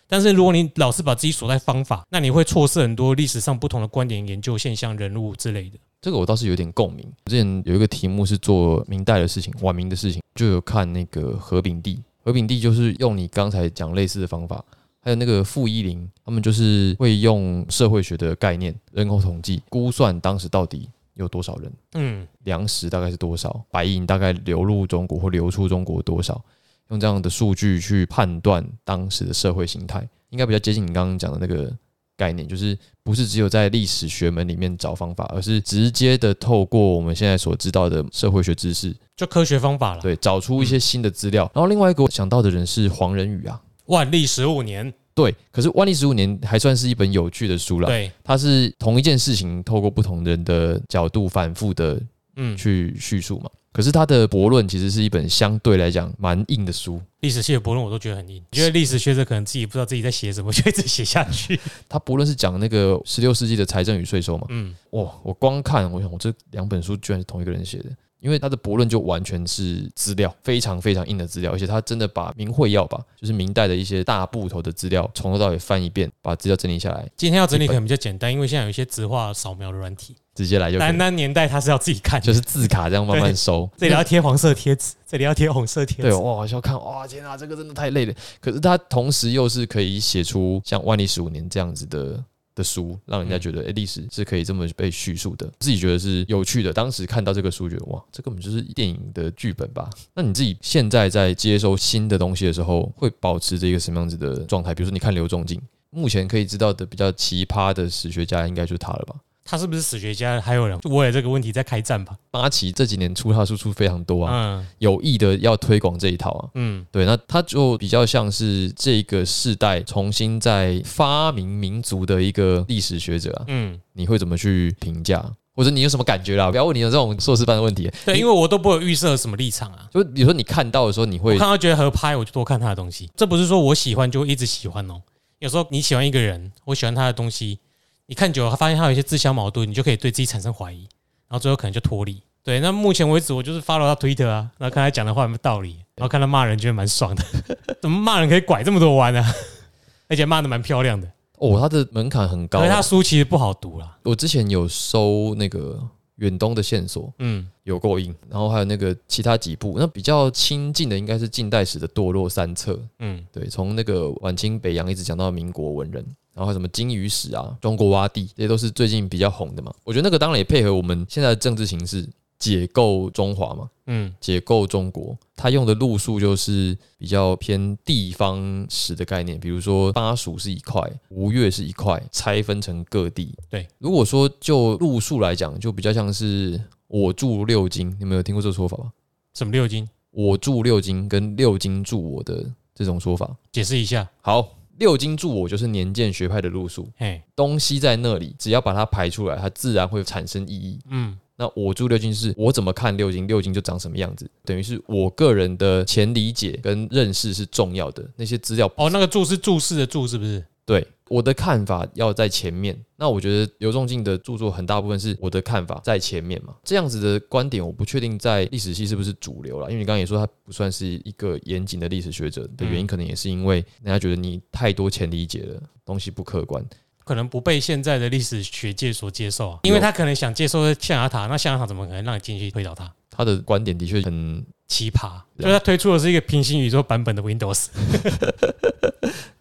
[0.08, 5.78] 但是如果你老是把自己锁在方法，那你会错失很多历史上不同的观点、研究现象、人物之类的。
[6.02, 7.06] 这个我倒是有点共鸣。
[7.26, 11.98] 之前有一个题目是做明代的事情、晚明的事情，就有看那个何炳棣。
[12.24, 14.64] 何炳棣就是用你刚才讲类似的方法。
[15.00, 26.44] 还有那个傅一林，他们就是会用社会学的概念，人口统计估算当时到底有多少人，嗯，粮食大概是多少，白银大概流入中国或流出中国多少，
[26.90, 31.72] 用这样的数据去判断当时的社会形态，应该比较接近你刚刚讲的那个
[32.16, 41.50] 概念，就是不是只有在历史学门里面找方法，而是直接的透过我们现在所知道的社会学知识，就科学方法了，对，找出一些新的资料。
[41.54, 43.62] 然后另外一个我想到的人是黄仁宇啊。
[43.86, 47.88] 万历十五年，对，可是万历十五年还算是一本有趣的书了。
[47.88, 52.02] 对，它是同一件事情，透过不同人的角度反复的
[52.36, 53.50] 嗯去叙述嘛。
[53.78, 57.00] 可是他的博论其实是一本相对来讲蛮硬的书。
[57.20, 61.60] 历史系的博论我都觉得很硬，因为历史学者可能自己不知道自己在写什么，就一直写下去。
[61.88, 64.48] 他博论是讲那个十六世纪的财政与税收嘛。
[64.50, 67.86] 嗯，哇，我光看我想，我这两本书居然是同一个人写的。
[68.20, 77.08] 因为他的博论就完全是资料，非常非常硬的资料，而且他真的把明会要吧，就是明代的一些大部头的资料，从头到尾翻一遍，把资料整理下来。
[77.16, 80.78] 今天要整理可能比较简单，因为现在有一些直化扫描的软体，直接来就。
[80.78, 83.70] 但那年代他是要自己看，就是字卡这样慢慢收。
[83.76, 86.04] 这里要贴黄色贴纸，这里要贴红色贴纸。
[86.04, 88.14] 对，哇，要看，哇，天啊，这个真的太累了。
[88.40, 92.24] 可是他同时又是可以写出像万历十五年这样子的。
[92.58, 96.74] 的书让人家觉得，哎，历史是可以这么被叙述的，自己觉得是有趣的。
[96.74, 99.88] 当时看到这个书，觉得哇，这根本就是电影的剧本吧？
[100.16, 104.74] 那你自己现在在接收新的东西的时候，会保持着一个什么样子的状态？
[104.74, 109.14] 比如说，你看刘仲敬，目前可以知道的比较奇葩的史学家，应该就是他了吧？
[109.50, 110.42] 他是不是史学家？
[110.42, 112.14] 还有人我也这个问题在开战吧？
[112.30, 116.50] 八旗这几年出他输出非常多啊，嗯有意的要推广这一套啊。
[116.56, 123.46] 嗯，对，那他就比较像是这个世代重新在发明民族的一个历史学者啊。
[123.48, 125.24] 嗯，你会怎么去评价？
[125.56, 126.52] 或者你有什么感觉啦？
[126.52, 127.90] 不要问你有这种硕士班的问题。
[128.06, 129.88] 对，因为我都不会预设什么立场啊。
[129.92, 133.10] 就比如说你看到的时候，你会看到觉得合拍，我就多看他的东西。
[133.16, 135.02] 这不是说我喜欢就一直喜欢哦。
[135.40, 137.60] 有时候你喜欢一个人，我喜欢他的东西。
[138.10, 140.88] 你看久了，发现他有一些自相矛盾，你就可以对自己产生怀疑，
[141.28, 142.24] 然后最后可能就脱离。
[142.42, 147.24] 对，那目前为止我就是 follow 他 Twitter 啊，然后看他讲的话有没有道理，然后看他骂人，觉得蛮爽的。
[147.82, 149.22] 怎么骂人可以拐这么多弯呢？
[150.08, 151.06] 而且骂的蛮漂亮的。
[151.40, 153.98] 哦，他的门槛很高，因为他书其实不好读啦。
[154.04, 155.78] 我之前有收那个
[156.16, 158.16] 远东的线索，嗯，有够硬。
[158.30, 166.06] 然后还有那个其他几部，那比较亲近的应该是近代史的堕落三册，嗯，对，从那个晚清北洋一直讲到民国文人。
[166.38, 169.74] 然后什么金鱼史啊，中国洼地，这些都是最近比较红的嘛。
[169.84, 183.34] 我觉得那个当然也配合我们现在的政治形势，解构中华嘛，嗯，解构中国，他用的路数就是比较偏地方史的概念，比如说巴蜀是一块，吴越是一块，拆分成各地。
[183.50, 188.92] 对，如果说就路数来讲，就比较像是我住六京，你们有听过这个说法吗？
[189.34, 189.90] 什么六京？
[190.12, 192.46] 我住六京跟六京住我的
[192.76, 194.08] 这种说法，解释一下。
[194.22, 194.57] 好。
[194.78, 196.88] 六经注我就是年鉴学派的路数，
[197.36, 200.80] 东西在那里，只要把它排出来，它自然会产生意义。
[200.90, 210.44] 嗯，那我注六经是我怎么看六经，六经就长什么样子，等于是我个人的前理解跟认识是重要的，那些资料哦，那个注是注释的注是不是？
[210.68, 210.88] 对。
[211.10, 226.62] 我的看法要在前面，那我觉得刘仲敬的著作很大部分是我的看法在前面嘛，这样子的观点我不确定在历史系是不是主流了，因为你刚刚也说他不算是一个严谨的历史学者的原因，可能也是因为人家觉得你太多前理解了，东西不客观。
[227.06, 232.94] 可能不被现在的历史学界所接受啊，因为他可能想接受象牙塔，那象牙塔怎么可能让你进去推倒它？
[233.10, 237.68] 他的观点的确很奇葩，就是他推出的是一个平行宇宙版本的 Windows。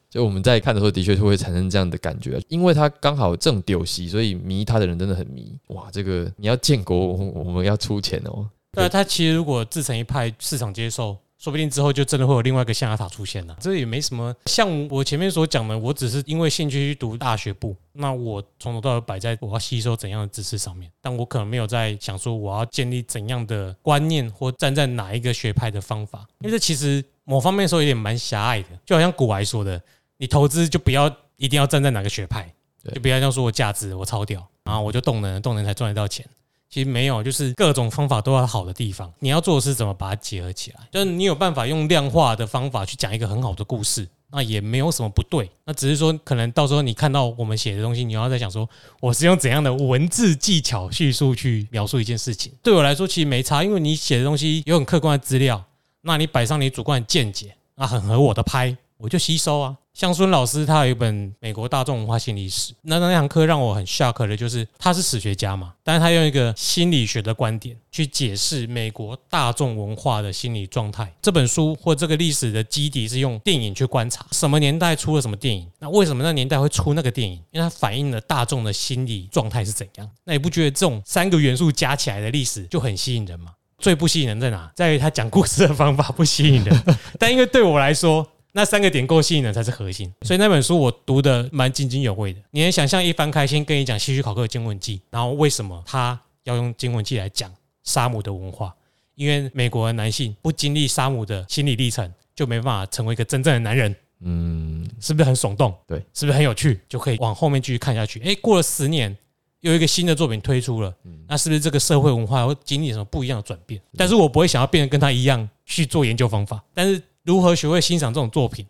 [0.09, 5.59] 就我们在看的时候，的确是会产生这样的感觉，因为他刚好正丢席，所以迷他的人真的很迷。
[5.69, 8.49] 哇，这个你要建国，我们要出钱哦。
[8.73, 11.16] 对啊，他其实如果自成一派，市场接受。
[11.38, 14.35] 说不定之后就真的会有另外一个象牙塔出现了，这也没什么。
[14.47, 29.81] 像我前面所讲的，我只是因为兴趣去读大学部，那我从头到尾摆在我要吸收怎样的知识上面，但我可能没有在想说我要建立怎样的观念或站在哪一个学派的方法，因为这其实某方面说有点蛮狭隘的，就好像古来说的，
[30.18, 32.52] 你投资就不要一定要站在哪个学派，
[32.94, 36.24] 就不要这样说我价值我超屌，然后我就动能，动能才赚得到钱。
[36.68, 39.11] 其实没有，就是各种方法都要好的地方。
[39.20, 40.81] 你要做的是怎么把它结合起来？
[40.90, 45.48] 就是你有办法用量化的方法去讲一个很好的故事，那也没有什么不对。
[45.64, 48.68] 那只是说，可能到时候你看到我们写的东西，你要在想说，
[49.00, 52.52] 我是用怎样的文字技巧叙述去描述一件事情。
[52.64, 55.64] 对我来说，其实没差，因为你写的东西有很客观的资料，
[56.02, 59.77] 那你摆上你主观的见解，那很合我的拍，我就吸收啊。
[59.93, 71.11] 像孙老师，他有一本美国大众文化心理史，那那堂课让我很 shock 的，就是他是史学家嘛，但是他用一个心理学的观点去解释美国大众文化的心理状态。
[71.23, 77.37] 这本书或这个历史的基底是用电影去观察什么年代出了什么电影，那为什么那年代会出那个电影？
[77.51, 80.11] 因为它反映了大众的心理状态是怎样。
[80.25, 83.53] 那你不觉得这种三个元素加起来的历史就很吸引人吗？
[83.79, 84.71] 最不吸引人在哪？
[84.75, 86.85] 在于他讲故事的方法不吸引人。
[87.19, 92.40] 但因为对我来说，那三个点够吸引人才是核心，所以那本书我读的蛮津津有味的。
[92.53, 97.53] 你能想象一翻开，先跟你讲希区考克的经文记，然后为什么他要用经文记来讲
[97.85, 98.75] 沙姆的文化？
[99.14, 103.95] 因为美国的男性不经历沙姆的心理历程，就没办法成为一个真正的男人。
[104.21, 105.75] 嗯，是不是很耸动？
[105.87, 106.81] 对，是不是很有趣？
[106.88, 108.19] 就可以往后面继续看下去。
[108.21, 109.14] 诶，过了十年，
[109.61, 110.95] 又一个新的作品推出了，
[111.29, 113.79] 那是不是这个社会文化会经历什么不一样的转变？
[113.99, 117.03] 但是我不会想要变得跟他一样去做研究方法，但是。
[117.27, 118.65] 如何学会欣赏这种作品，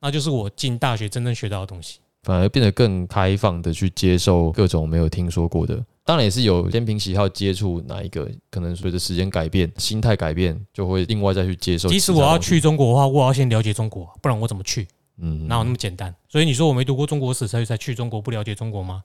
[0.00, 2.00] 那就是我进大学真正学到的东西。
[2.24, 11.88] 反而变得更开放的去接受各种没有听说过的，当然也是有先凭喜好接触哪一个，可能随着时间改变、心态改变，就会另外再去接受。
[11.88, 14.88] 即使我要去中国的话，我要先了解中国，不然我怎么去？
[15.18, 16.12] 嗯，哪有那么简单？
[16.28, 19.04] 所以你说我没读过中国史，所以才去中国不了解中国吗？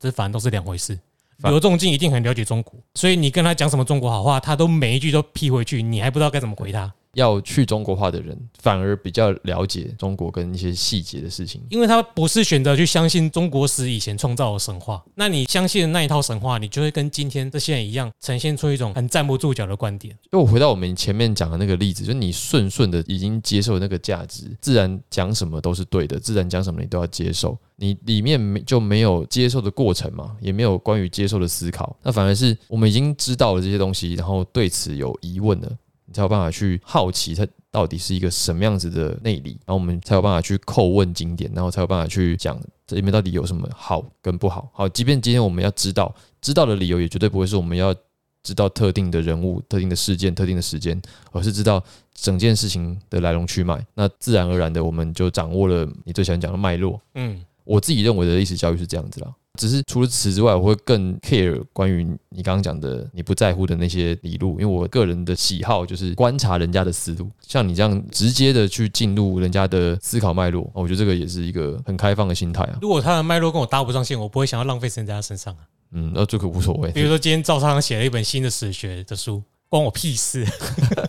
[0.00, 0.98] 这反正都是两回事。
[1.42, 6.90] 刘仲敬一定很了解中国，所以你跟他讲什么中国好话，他都每一句都批回去，你还不知道该怎么回他。
[7.16, 15.02] 要去中国化的人，反而比较了解中国跟一些细节的事情，因为他不是选择去相信中国史以前创造的神话。
[15.14, 20.14] 那你相信的那一套神话，你就会跟今天这些人一样，呈现出一种很站不住脚的观点。
[20.30, 27.58] 就我回到我们前面讲的那个例子，就是你顺顺的已经接受那个价值，自然讲什么都是对的，自然讲什么你都要接受。
[27.76, 31.96] 你里面没就没有接受的过程嘛，也没有关于接受的思考。
[32.02, 35.72] 那反而是我们已经知道了这些东西，然后对此有疑问了。
[36.16, 44.70] 你才有办法去好奇它到底是一个什么样子的内里，然后我们才有办法去叩问经典，然后才有办法去讲这里面到底有什么好跟不好。
[44.72, 47.94] 好，即便今天我们要知道，知道的理由也绝对不会是我们要
[48.42, 50.98] 知道特定的人物、特定的事件、特定的时间，
[51.32, 53.84] 而是知道整件事情的来龙去脉。
[53.92, 56.98] 那自然而然的，我们就掌握了你最喜欢讲的脉络。
[57.14, 59.30] 嗯，我自己认为的历史教育是这样子啦。
[59.56, 67.28] 只是除了此之外，我会更 care 关于你刚刚讲的你不在乎的那些理路，因为我个人的喜好就是观察人家的思路。
[67.40, 72.78] 像你这样直接的去进入人家的思考脉络，我觉得这个也是一个很开放的心态啊。
[72.80, 75.60] 如果他的脉络跟我搭不上线，我不会想要浪费时间在他身上啊。
[75.92, 76.90] 嗯，那这个无所谓。
[76.92, 80.46] 比如说今天赵昌写了一本新的史学的书，关我屁事。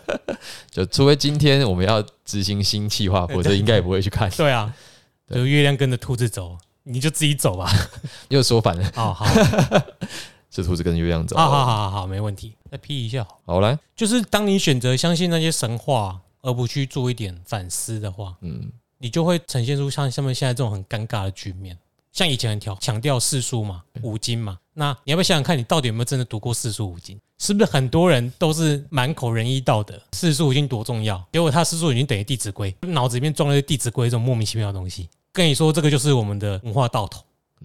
[0.70, 4.30] 就除非今天我们要执行新计划，否则应该也不会去看。
[4.30, 4.72] 对啊，
[5.30, 6.56] 就月亮跟着兔子走。
[6.90, 7.70] 你就自己走吧，
[8.28, 8.90] 又说反了。
[8.94, 9.26] 好好，
[10.50, 11.36] 这兔子跟月亮走。
[11.36, 12.54] 好好好好，没问题。
[12.70, 21.76] 再 P 一下，好来，就是当你选择相信那些神话，而不去做一点反思的话，嗯，你就会呈现出像下面现在这种很尴尬的局面。
[22.10, 27.20] 像以前很调强调四书嘛，五经嘛，那你要不要想想看，你到底有没有真的读过四书五经？
[27.38, 31.22] 是不是很多人都是满口仁义道德，四书五经多重要？
[31.32, 35.08] 结果他四书已经等于《弟子规》，脑子里面装了《弟子规》这种莫名其妙的东西。
[35.38, 37.22] 跟你说，这个就是我们的文化道统，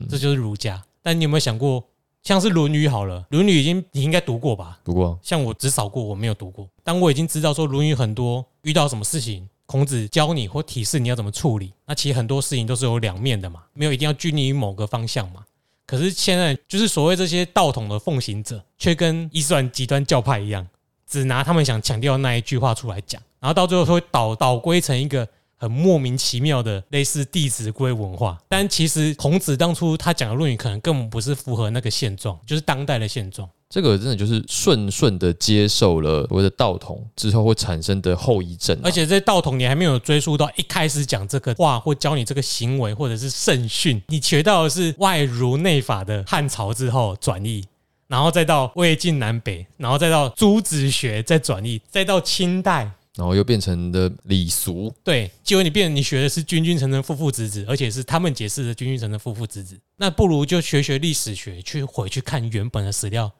[0.07, 0.79] 这就是儒家。
[1.01, 1.83] 但你有没有想过，
[2.21, 4.79] 像是《论语》好了，《论语》已经你应该读过吧？
[4.85, 5.17] 读过。
[5.23, 6.69] 像我只扫过，我没有读过。
[6.83, 11.73] 但我已经知道说，《论语》很多遇到什么事情，孔子教你或提示你要怎么处理。
[11.87, 15.43] 那其实很多事情都是有两面的嘛，没有一定要拘泥于某个方向嘛。
[15.87, 20.67] 可是现在就是所谓这些道统的奉行者，却跟伊斯兰极端教派一样，
[21.07, 25.27] 只拿他们想强调那一句话出来讲，然后到最后会导导归成一个。
[25.63, 28.37] 很莫名其妙的类似《弟子规》文化。
[28.49, 33.49] 但其实孔子当初他讲的《论语》可能根本不是符合那个现状，就是当代的现状。
[33.69, 47.65] 这个真的就是顺顺的接受了所谓的道统之后会产生的后遗症啊、而且这道统你还没有追溯到一开始讲这个话或教你这个行为或者是圣训，你学到的是外儒内法的汉朝之后转译，
[48.07, 52.91] 然后再到魏晋南北，然后再到朱子学再转译，再到清代。
[53.15, 63.31] 然后又变成的礼俗，对，结果你变你学的是君君臣臣父父子子，而且是他们解释的君君臣臣父父子子，那不如就学学历史学，去回去看原本的史料，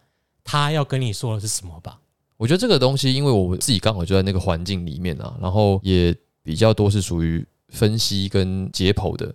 [0.43, 1.99] 他要跟你说的是什么吧。
[2.37, 9.33] 我觉得这个东西，因为我自己刚好就在那个环境里面啊，然后也比较多是属于分析跟解剖的，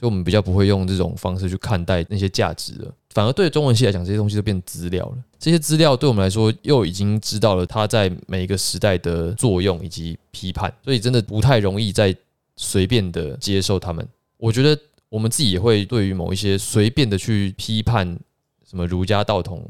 [0.00, 5.18] 所以我们比较不会用这种方式去看待那些价值了，反而对中文系来讲，这些东西都变资料了。
[5.38, 12.16] 这些资料对我们来说，又已经知道了它在每一个时代的作用以及批判，所以真的不太容易再
[12.56, 14.08] 随便的接受他们。
[14.38, 14.78] 我觉得
[15.10, 18.18] 我们自己也会对于某一些随便的去批判
[18.66, 19.62] 什么儒家道统、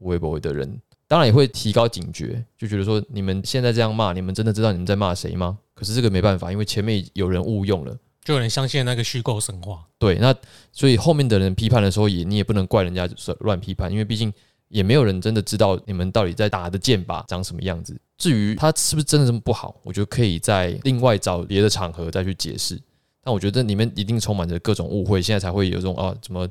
[0.00, 5.56] 微博的人，当然也会提高警觉，就觉得说你们现在这样骂，你们真的知道你们在骂谁吗？
[5.72, 7.96] 可是这个没办法，因为前面有人误用了。
[8.28, 10.34] 就有人相信那个虚构神话，对，那
[10.70, 13.08] 所以后面的人批判的时候，也你也不能怪人家
[13.40, 14.30] 乱批判，因为毕竟
[14.68, 17.98] 也没有人真的知道你们到底在打的剑靶长什么样子。
[18.18, 22.78] 至于他是不是真的这么不好，我觉得可以在另外找别的场合再去解释。
[23.24, 26.46] 但我觉得里面一定充满着各种误会，现在才会有这种啊，怎么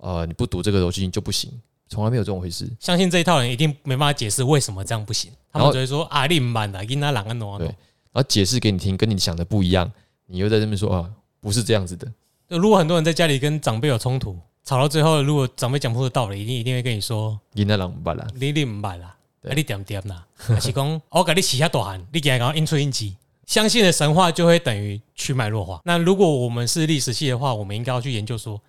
[0.00, 1.48] 呃你不读这个东西就不行，
[1.88, 2.68] 从来没有这种回事。
[2.80, 7.76] 相信这一套人一定没办法解释为什么这样不行，他们只会说啊，你慢的，跟那两个挪对，然
[8.14, 9.88] 后解释给你听，跟你想的不一样，
[10.26, 11.08] 你又在这边说啊。
[11.40, 12.06] 不是这样子的。
[12.48, 19.16] 如果很多人在家里跟长辈有冲突，吵到最后，如果长辈讲不出道理，一定一定会跟你说：“你那人不啦，你你唔捌啦，
[19.54, 23.16] 你点点啦。”还是讲 我给你起下大汗，你给他讲应吹应激。
[23.46, 25.80] 相信的神话就会等于去脉弱化。
[25.84, 28.60] 那如果我们是历史系的话，我们应该要去研究说，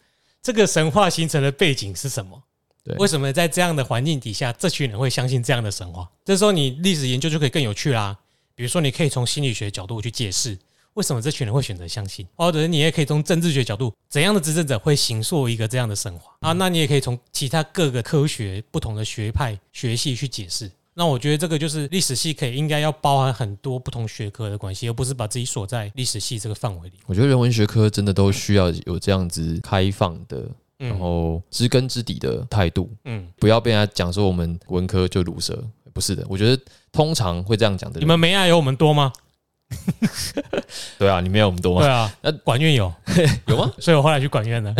[0.41, 2.41] 这个神话形成的背景是什么？
[2.83, 6.09] 对，为什么在这样的环境底下，这群人会相信这样的神话？
[6.25, 8.17] 这时候你历史研究就可以更有趣啦。
[8.55, 10.57] 比如说，你可以从心理学角度去解释。
[10.93, 12.27] 为什么这群人会选择相信？
[12.35, 16.51] 或者你也可以从政治学角度，怎样的执政者会形塑一个这样的神话啊？
[16.53, 20.69] 那你也可以从其他各个科学不同的学派学系去解释。
[20.93, 26.95] 那我觉得这个就是历史系可以应该要包含很多不同学科的关系，而不是把自己锁在历史系这个范围里。
[27.05, 30.45] 我觉得人文学科真的都需要有这样子开放的，
[30.77, 32.89] 然后知根知底的态度。
[33.05, 35.63] 嗯，不要被人家讲说我们文科就卤舌，
[35.93, 36.25] 不是的。
[36.27, 36.61] 我觉得
[36.91, 39.13] 通常会这样讲的，你们没爱有我们多吗？
[40.99, 41.81] 对啊，你没有我们多。
[41.81, 42.93] 对啊，那管院有
[43.47, 43.71] 有吗？
[43.79, 44.73] 所以我后来去管院了。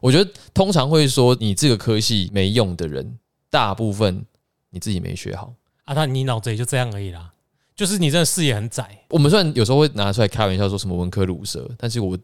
[0.00, 3.18] 我觉得通常会说你这个科系没用的人，
[3.50, 4.24] 大部分
[4.70, 5.54] 你自己没学好
[5.84, 5.94] 啊。
[5.94, 7.30] 那你脑子也就这样而已啦，
[7.74, 9.04] 就是你真的视野很窄。
[9.08, 12.16] 我们虽然有时候会拿出来开玩笑说什么文科鲁蛇，但是我。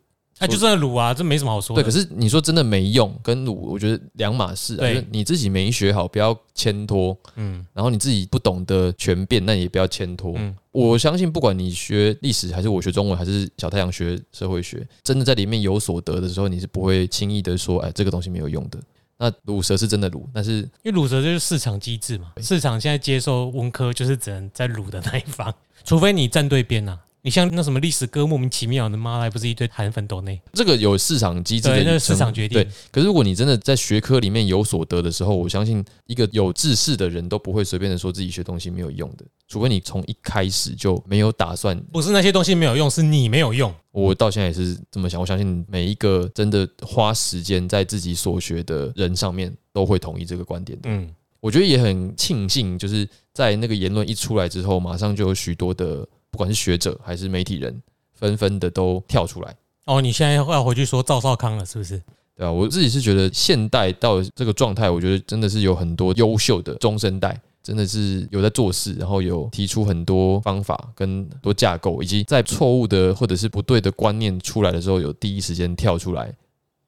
[0.42, 1.82] 那就真的卤啊，这没什么好说的。
[1.82, 4.76] 对，可是你说真的没用，跟卤，我觉得两码事。
[4.76, 7.16] 对，你自己没学好，不要牵拖。
[7.36, 10.34] 嗯，然后你自己不懂得全变，那也不要牵拖。
[10.36, 18.78] 嗯，我相信不管你学历史，还是我学中文，还是小太阳学社会学，真的在里面有所得的时候，你是不会轻易的说，哎，这个东西没有用的。
[19.18, 26.98] 那卤蛇是真的卤，但是因为卤蛇就是市场机制嘛，市场现在接受文科就是只能在卤的那一方，除非你站对边呐。
[27.24, 30.40] 你像那什么历史歌莫名其妙的，妈来不是一堆韩粉抖内？
[30.52, 32.60] 这个有市场机制的，那市场决定。
[32.60, 41.78] 对，可是如果你真的在学科里面有所得的时候，我相信一个有志士的人都不会随便的说自己学东西没有用的，除非你从一开始就没有打算。
[41.92, 43.72] 不是那些东西没有用，是你没有用。
[43.92, 45.20] 我到现在也是这么想。
[45.20, 50.90] 我相信每一个真的花时间在自己所学的人上面，都会同意这个观点的。
[50.90, 51.08] 嗯，
[51.38, 56.04] 我觉得也很庆幸，就是在那个言论一出来之后，马上就有许多的。
[56.32, 57.80] 不管是学者还是媒体人，
[58.14, 59.54] 纷纷的都跳出来。
[59.84, 62.02] 哦，你现在要回去说赵少康了，是不是？
[62.34, 76.32] 对啊，我自己是觉得现代到这个状态，我觉得真的是有很多优秀的中生代，真的是有在做事，然后有提出很多方法跟多架构，以及在错误的或者是不对的观念出来的时候，有第一时间跳出来，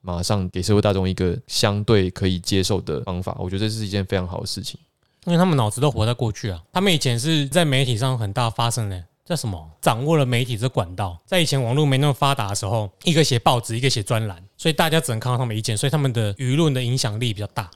[0.00, 3.36] 马上给社会大众一个相对可以接受的方法。
[3.38, 4.80] 我觉得这是一件非常好的事情，
[5.26, 9.04] 因为他们脑子都活在过去啊，他们以前是在媒体上很大发生的。
[9.24, 9.70] 叫什么？
[9.80, 17.70] 掌握了媒体这管道，在以前网络没那么发达的时候，一个写报纸，一个写专栏，所以大家只能看到他们意见，所以他们的舆论的影响力比较大。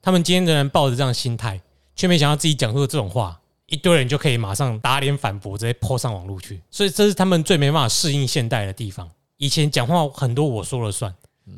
[0.00, 1.60] 他们今天仍然抱着这样心态，
[1.94, 6.62] 却没想到自己讲出的这种话，一堆人就可以马上打脸反驳，直接泼上网络去。
[6.70, 9.10] 所以这是他们最没办法适应现代的地方。
[9.36, 11.14] 以前讲话很多我说了算，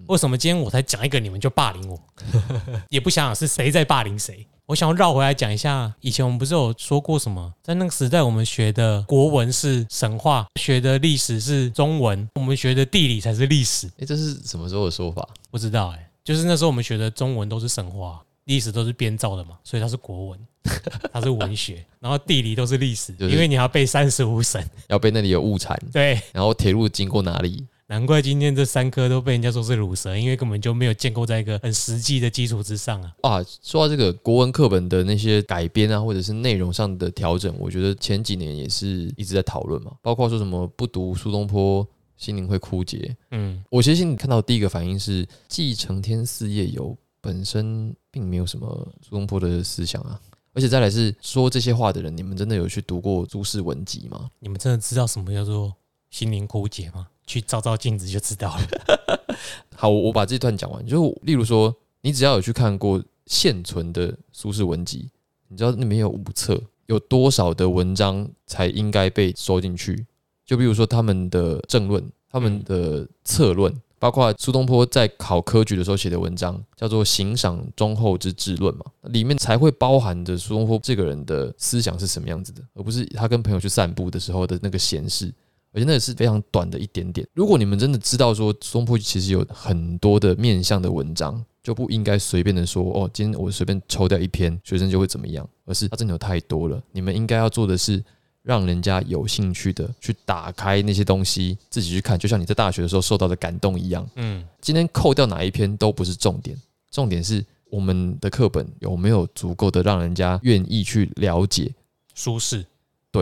[0.06, 1.98] 为什么今天我才讲一个你们就霸凌我？
[2.90, 4.46] 也不想想是谁在霸凌谁。
[4.66, 7.54] 我想要绕回来讲一下，以前我们不是有说过什么？
[7.62, 13.86] 在那个时代，我们学的国文是神话，学的历史是中文，我们学的地理才是历史。
[13.98, 15.26] 哎，这是什么时候的说法？
[15.50, 20.40] 不知道哎，就是那时候我们学的中文都是神话，历史都是编造的嘛，所以它是国文，
[21.10, 21.82] 它是文学。
[21.98, 27.66] 然后地理都是历史，因为你要背三十五省，要背那里有物产，对，然后铁路经过哪里。
[27.90, 33.14] 难怪今天这三科都被人家说是乳蛇，因为根本就没有建构在一个很实际的基础之上啊！
[33.22, 41.86] 啊，说到这个国文课本的那些改编啊，或者是内容上的调整，我觉得前几年也是一直在讨论嘛，包括说什么不读苏东坡
[42.18, 43.16] 心灵会枯竭。
[43.30, 50.20] 嗯，我其实心里看到第一个反应是，继承天寺夜游本身并没有什么苏东坡的思想啊，
[50.52, 54.28] 而且再来是说这些话的人，你们真的有去读过诸氏文集吗？
[54.40, 55.72] 你们真的知道什么叫做
[56.10, 57.06] 心灵枯竭吗？
[57.28, 59.28] 去照照镜子就知道了。
[59.76, 60.84] 好，我把这段讲完。
[60.84, 65.08] 就例如说，你只要有去看过现存的苏轼文集，
[65.48, 70.06] 你知道那边有五册，有多少的文章才应该被收进去？
[70.44, 85.32] 就比如说他们的政论、他们的策论，包括苏东坡在考科举的时候写的文章，叫做《行赏忠厚之治论》嘛，里面才会包含着苏东坡这个人的思想是什么样子的，而不是他跟朋友去散步的时候的那个闲事。
[85.72, 87.26] 而且那也是非常短的一点点。
[87.34, 95.48] 如果你们真的知道说松坡其实有很多的面向的文章，就不应该随便的说哦，今天我随便抽掉一篇，学生就会怎么样。
[95.66, 96.82] 而是它真的有太多了。
[96.92, 98.02] 你们应该要做的是，
[98.42, 102.18] 让人家有兴趣的去打开那些东西，自己去看。
[102.18, 104.08] 就像你在大学的时候受到的感动一样。
[104.16, 106.56] 嗯，今天扣掉哪一篇都不是重点，
[106.90, 111.70] 重点是我们的课本有没有足够的让人家愿意去了解
[112.14, 112.64] 舒适。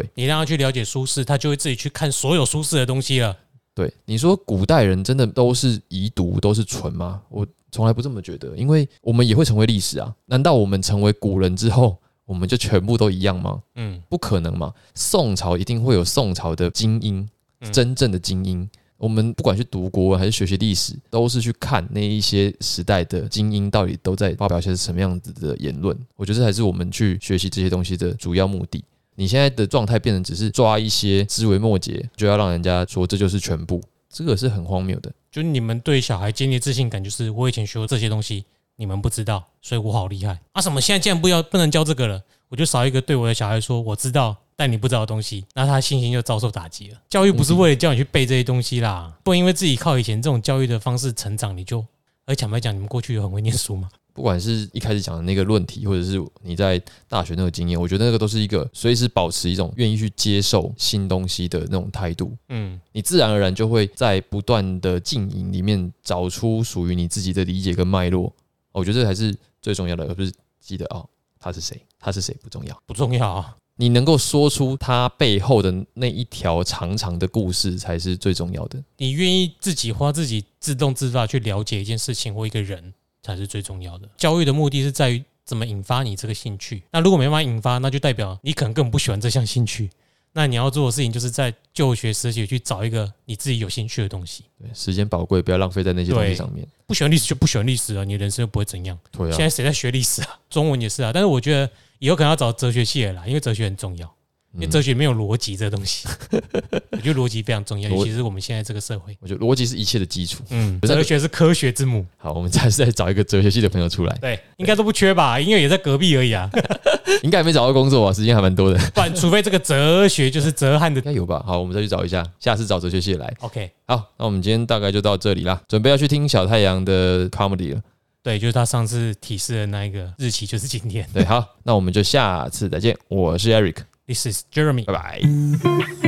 [0.01, 3.37] 对你让他去了解苏轼，他就会自己去看所有苏轼的东西了。
[3.75, 7.21] 对你说，古代人真的都是遗毒，都是纯吗？
[7.29, 10.15] 我从来不这么觉得，因为我们也会成为历史啊。
[10.25, 13.61] 难道我们成为古人之后，我们就全部都一样吗？
[13.75, 14.73] 嗯，不可能嘛。
[14.95, 17.29] 宋朝一定会有宋朝的精英，
[17.71, 18.67] 真正的精英。
[18.97, 25.95] 我们不管去读国文还是学习历史，都是去看那一些时代的精英到底都在发表些什么样子的言论。
[26.17, 28.83] 我觉得这才是我们去学习这些东西的主要目的。
[29.17, 35.13] 你现在的状态变成只是抓一些枝微末节，就要让人家说这就是全部，这个是很荒谬的。
[35.33, 38.45] 就你们对小孩建立自信感，就是我以前学过这些东西，
[38.77, 40.63] 你们不知道，所以我好厉害啊！
[40.63, 46.99] 什么现在既然不要不能教这个了，我就少一个对我的小孩说我知道，但你不知道的东西，那他信心就遭受打击了。
[47.09, 51.85] 教育不是为了叫你去背这些东西啦，不因为自己靠以前这种教育的方式成长，你就
[52.27, 53.89] 而坦白讲，你们过去有很会念书吗？
[54.17, 62.35] 不管是一开始讲的那个论题，或者是你在大学那个经验，我觉得那个都是一个随时保持一种愿意去接受新东西的那种态度。
[62.49, 68.33] 嗯，你自然而然就会在不断的经营里面找出属于你自己的理解跟脉络。
[68.73, 71.07] 我觉得这才是最重要的，而不是记得哦
[71.39, 73.55] 他是谁，他是谁不重要，不重要啊。
[73.79, 78.83] 你能够说出他背后的那一条长长的故事，才是最重要的。
[78.97, 82.95] 你愿意自己花自己自动自发去了解一件事情或一个人。
[83.27, 84.09] 才是最重要的。
[84.17, 86.83] 教育的目的是在于怎么引发你这个兴趣。
[86.93, 89.91] 那如果没办法引发，那就代表你可能根本不喜欢这项兴趣。
[90.33, 94.45] 那你要做的事情，就是在就学时期去找一个你自己有兴趣的东西。
[94.61, 96.67] 对，时间宝贵，不要浪费在那些东西上面。
[96.87, 98.99] 不喜欢历史就不喜欢历史了，你人生又不会怎样。
[99.11, 99.33] 对啊。
[99.33, 100.39] 现在谁在学历史啊？
[100.51, 101.11] 中文也是啊。
[101.13, 101.71] 但是我觉得
[102.01, 104.15] 以后可能要找哲学系的啦，因为哲学很重要。
[104.57, 106.09] 因为哲学没有逻辑这个东西，
[106.91, 109.17] 我觉得逻辑非常重要，尤其是我们现在这个社会。
[109.21, 110.43] 我觉得逻辑是一切的基础。
[110.51, 112.05] 嗯，哲学是科学之母。
[112.17, 114.17] 好，我们再再找一个哲学系的朋友出来。
[114.21, 115.39] 对，应该都不缺吧？
[115.39, 116.51] 因为也在隔壁而已啊。
[117.23, 118.13] 应该还没找到工作吧？
[118.13, 118.79] 时间还蛮多的。
[118.91, 121.43] 不然，除非这个哲学就是哲汉的，应该有吧？
[121.47, 123.33] 好，我们再去找一下，下次找哲学系来。
[123.41, 127.81] OK，好，那我们今天大概就到这里啦，准备要去听小太阳的 comedy 了。
[128.23, 131.09] 对，就是他上次提示的那一个日期，就是今天。
[131.15, 132.97] 对，好，那我们就下次再见。
[133.09, 133.77] 我是 Eric。
[134.07, 134.85] This is Jeremy.
[134.85, 135.97] Bye bye.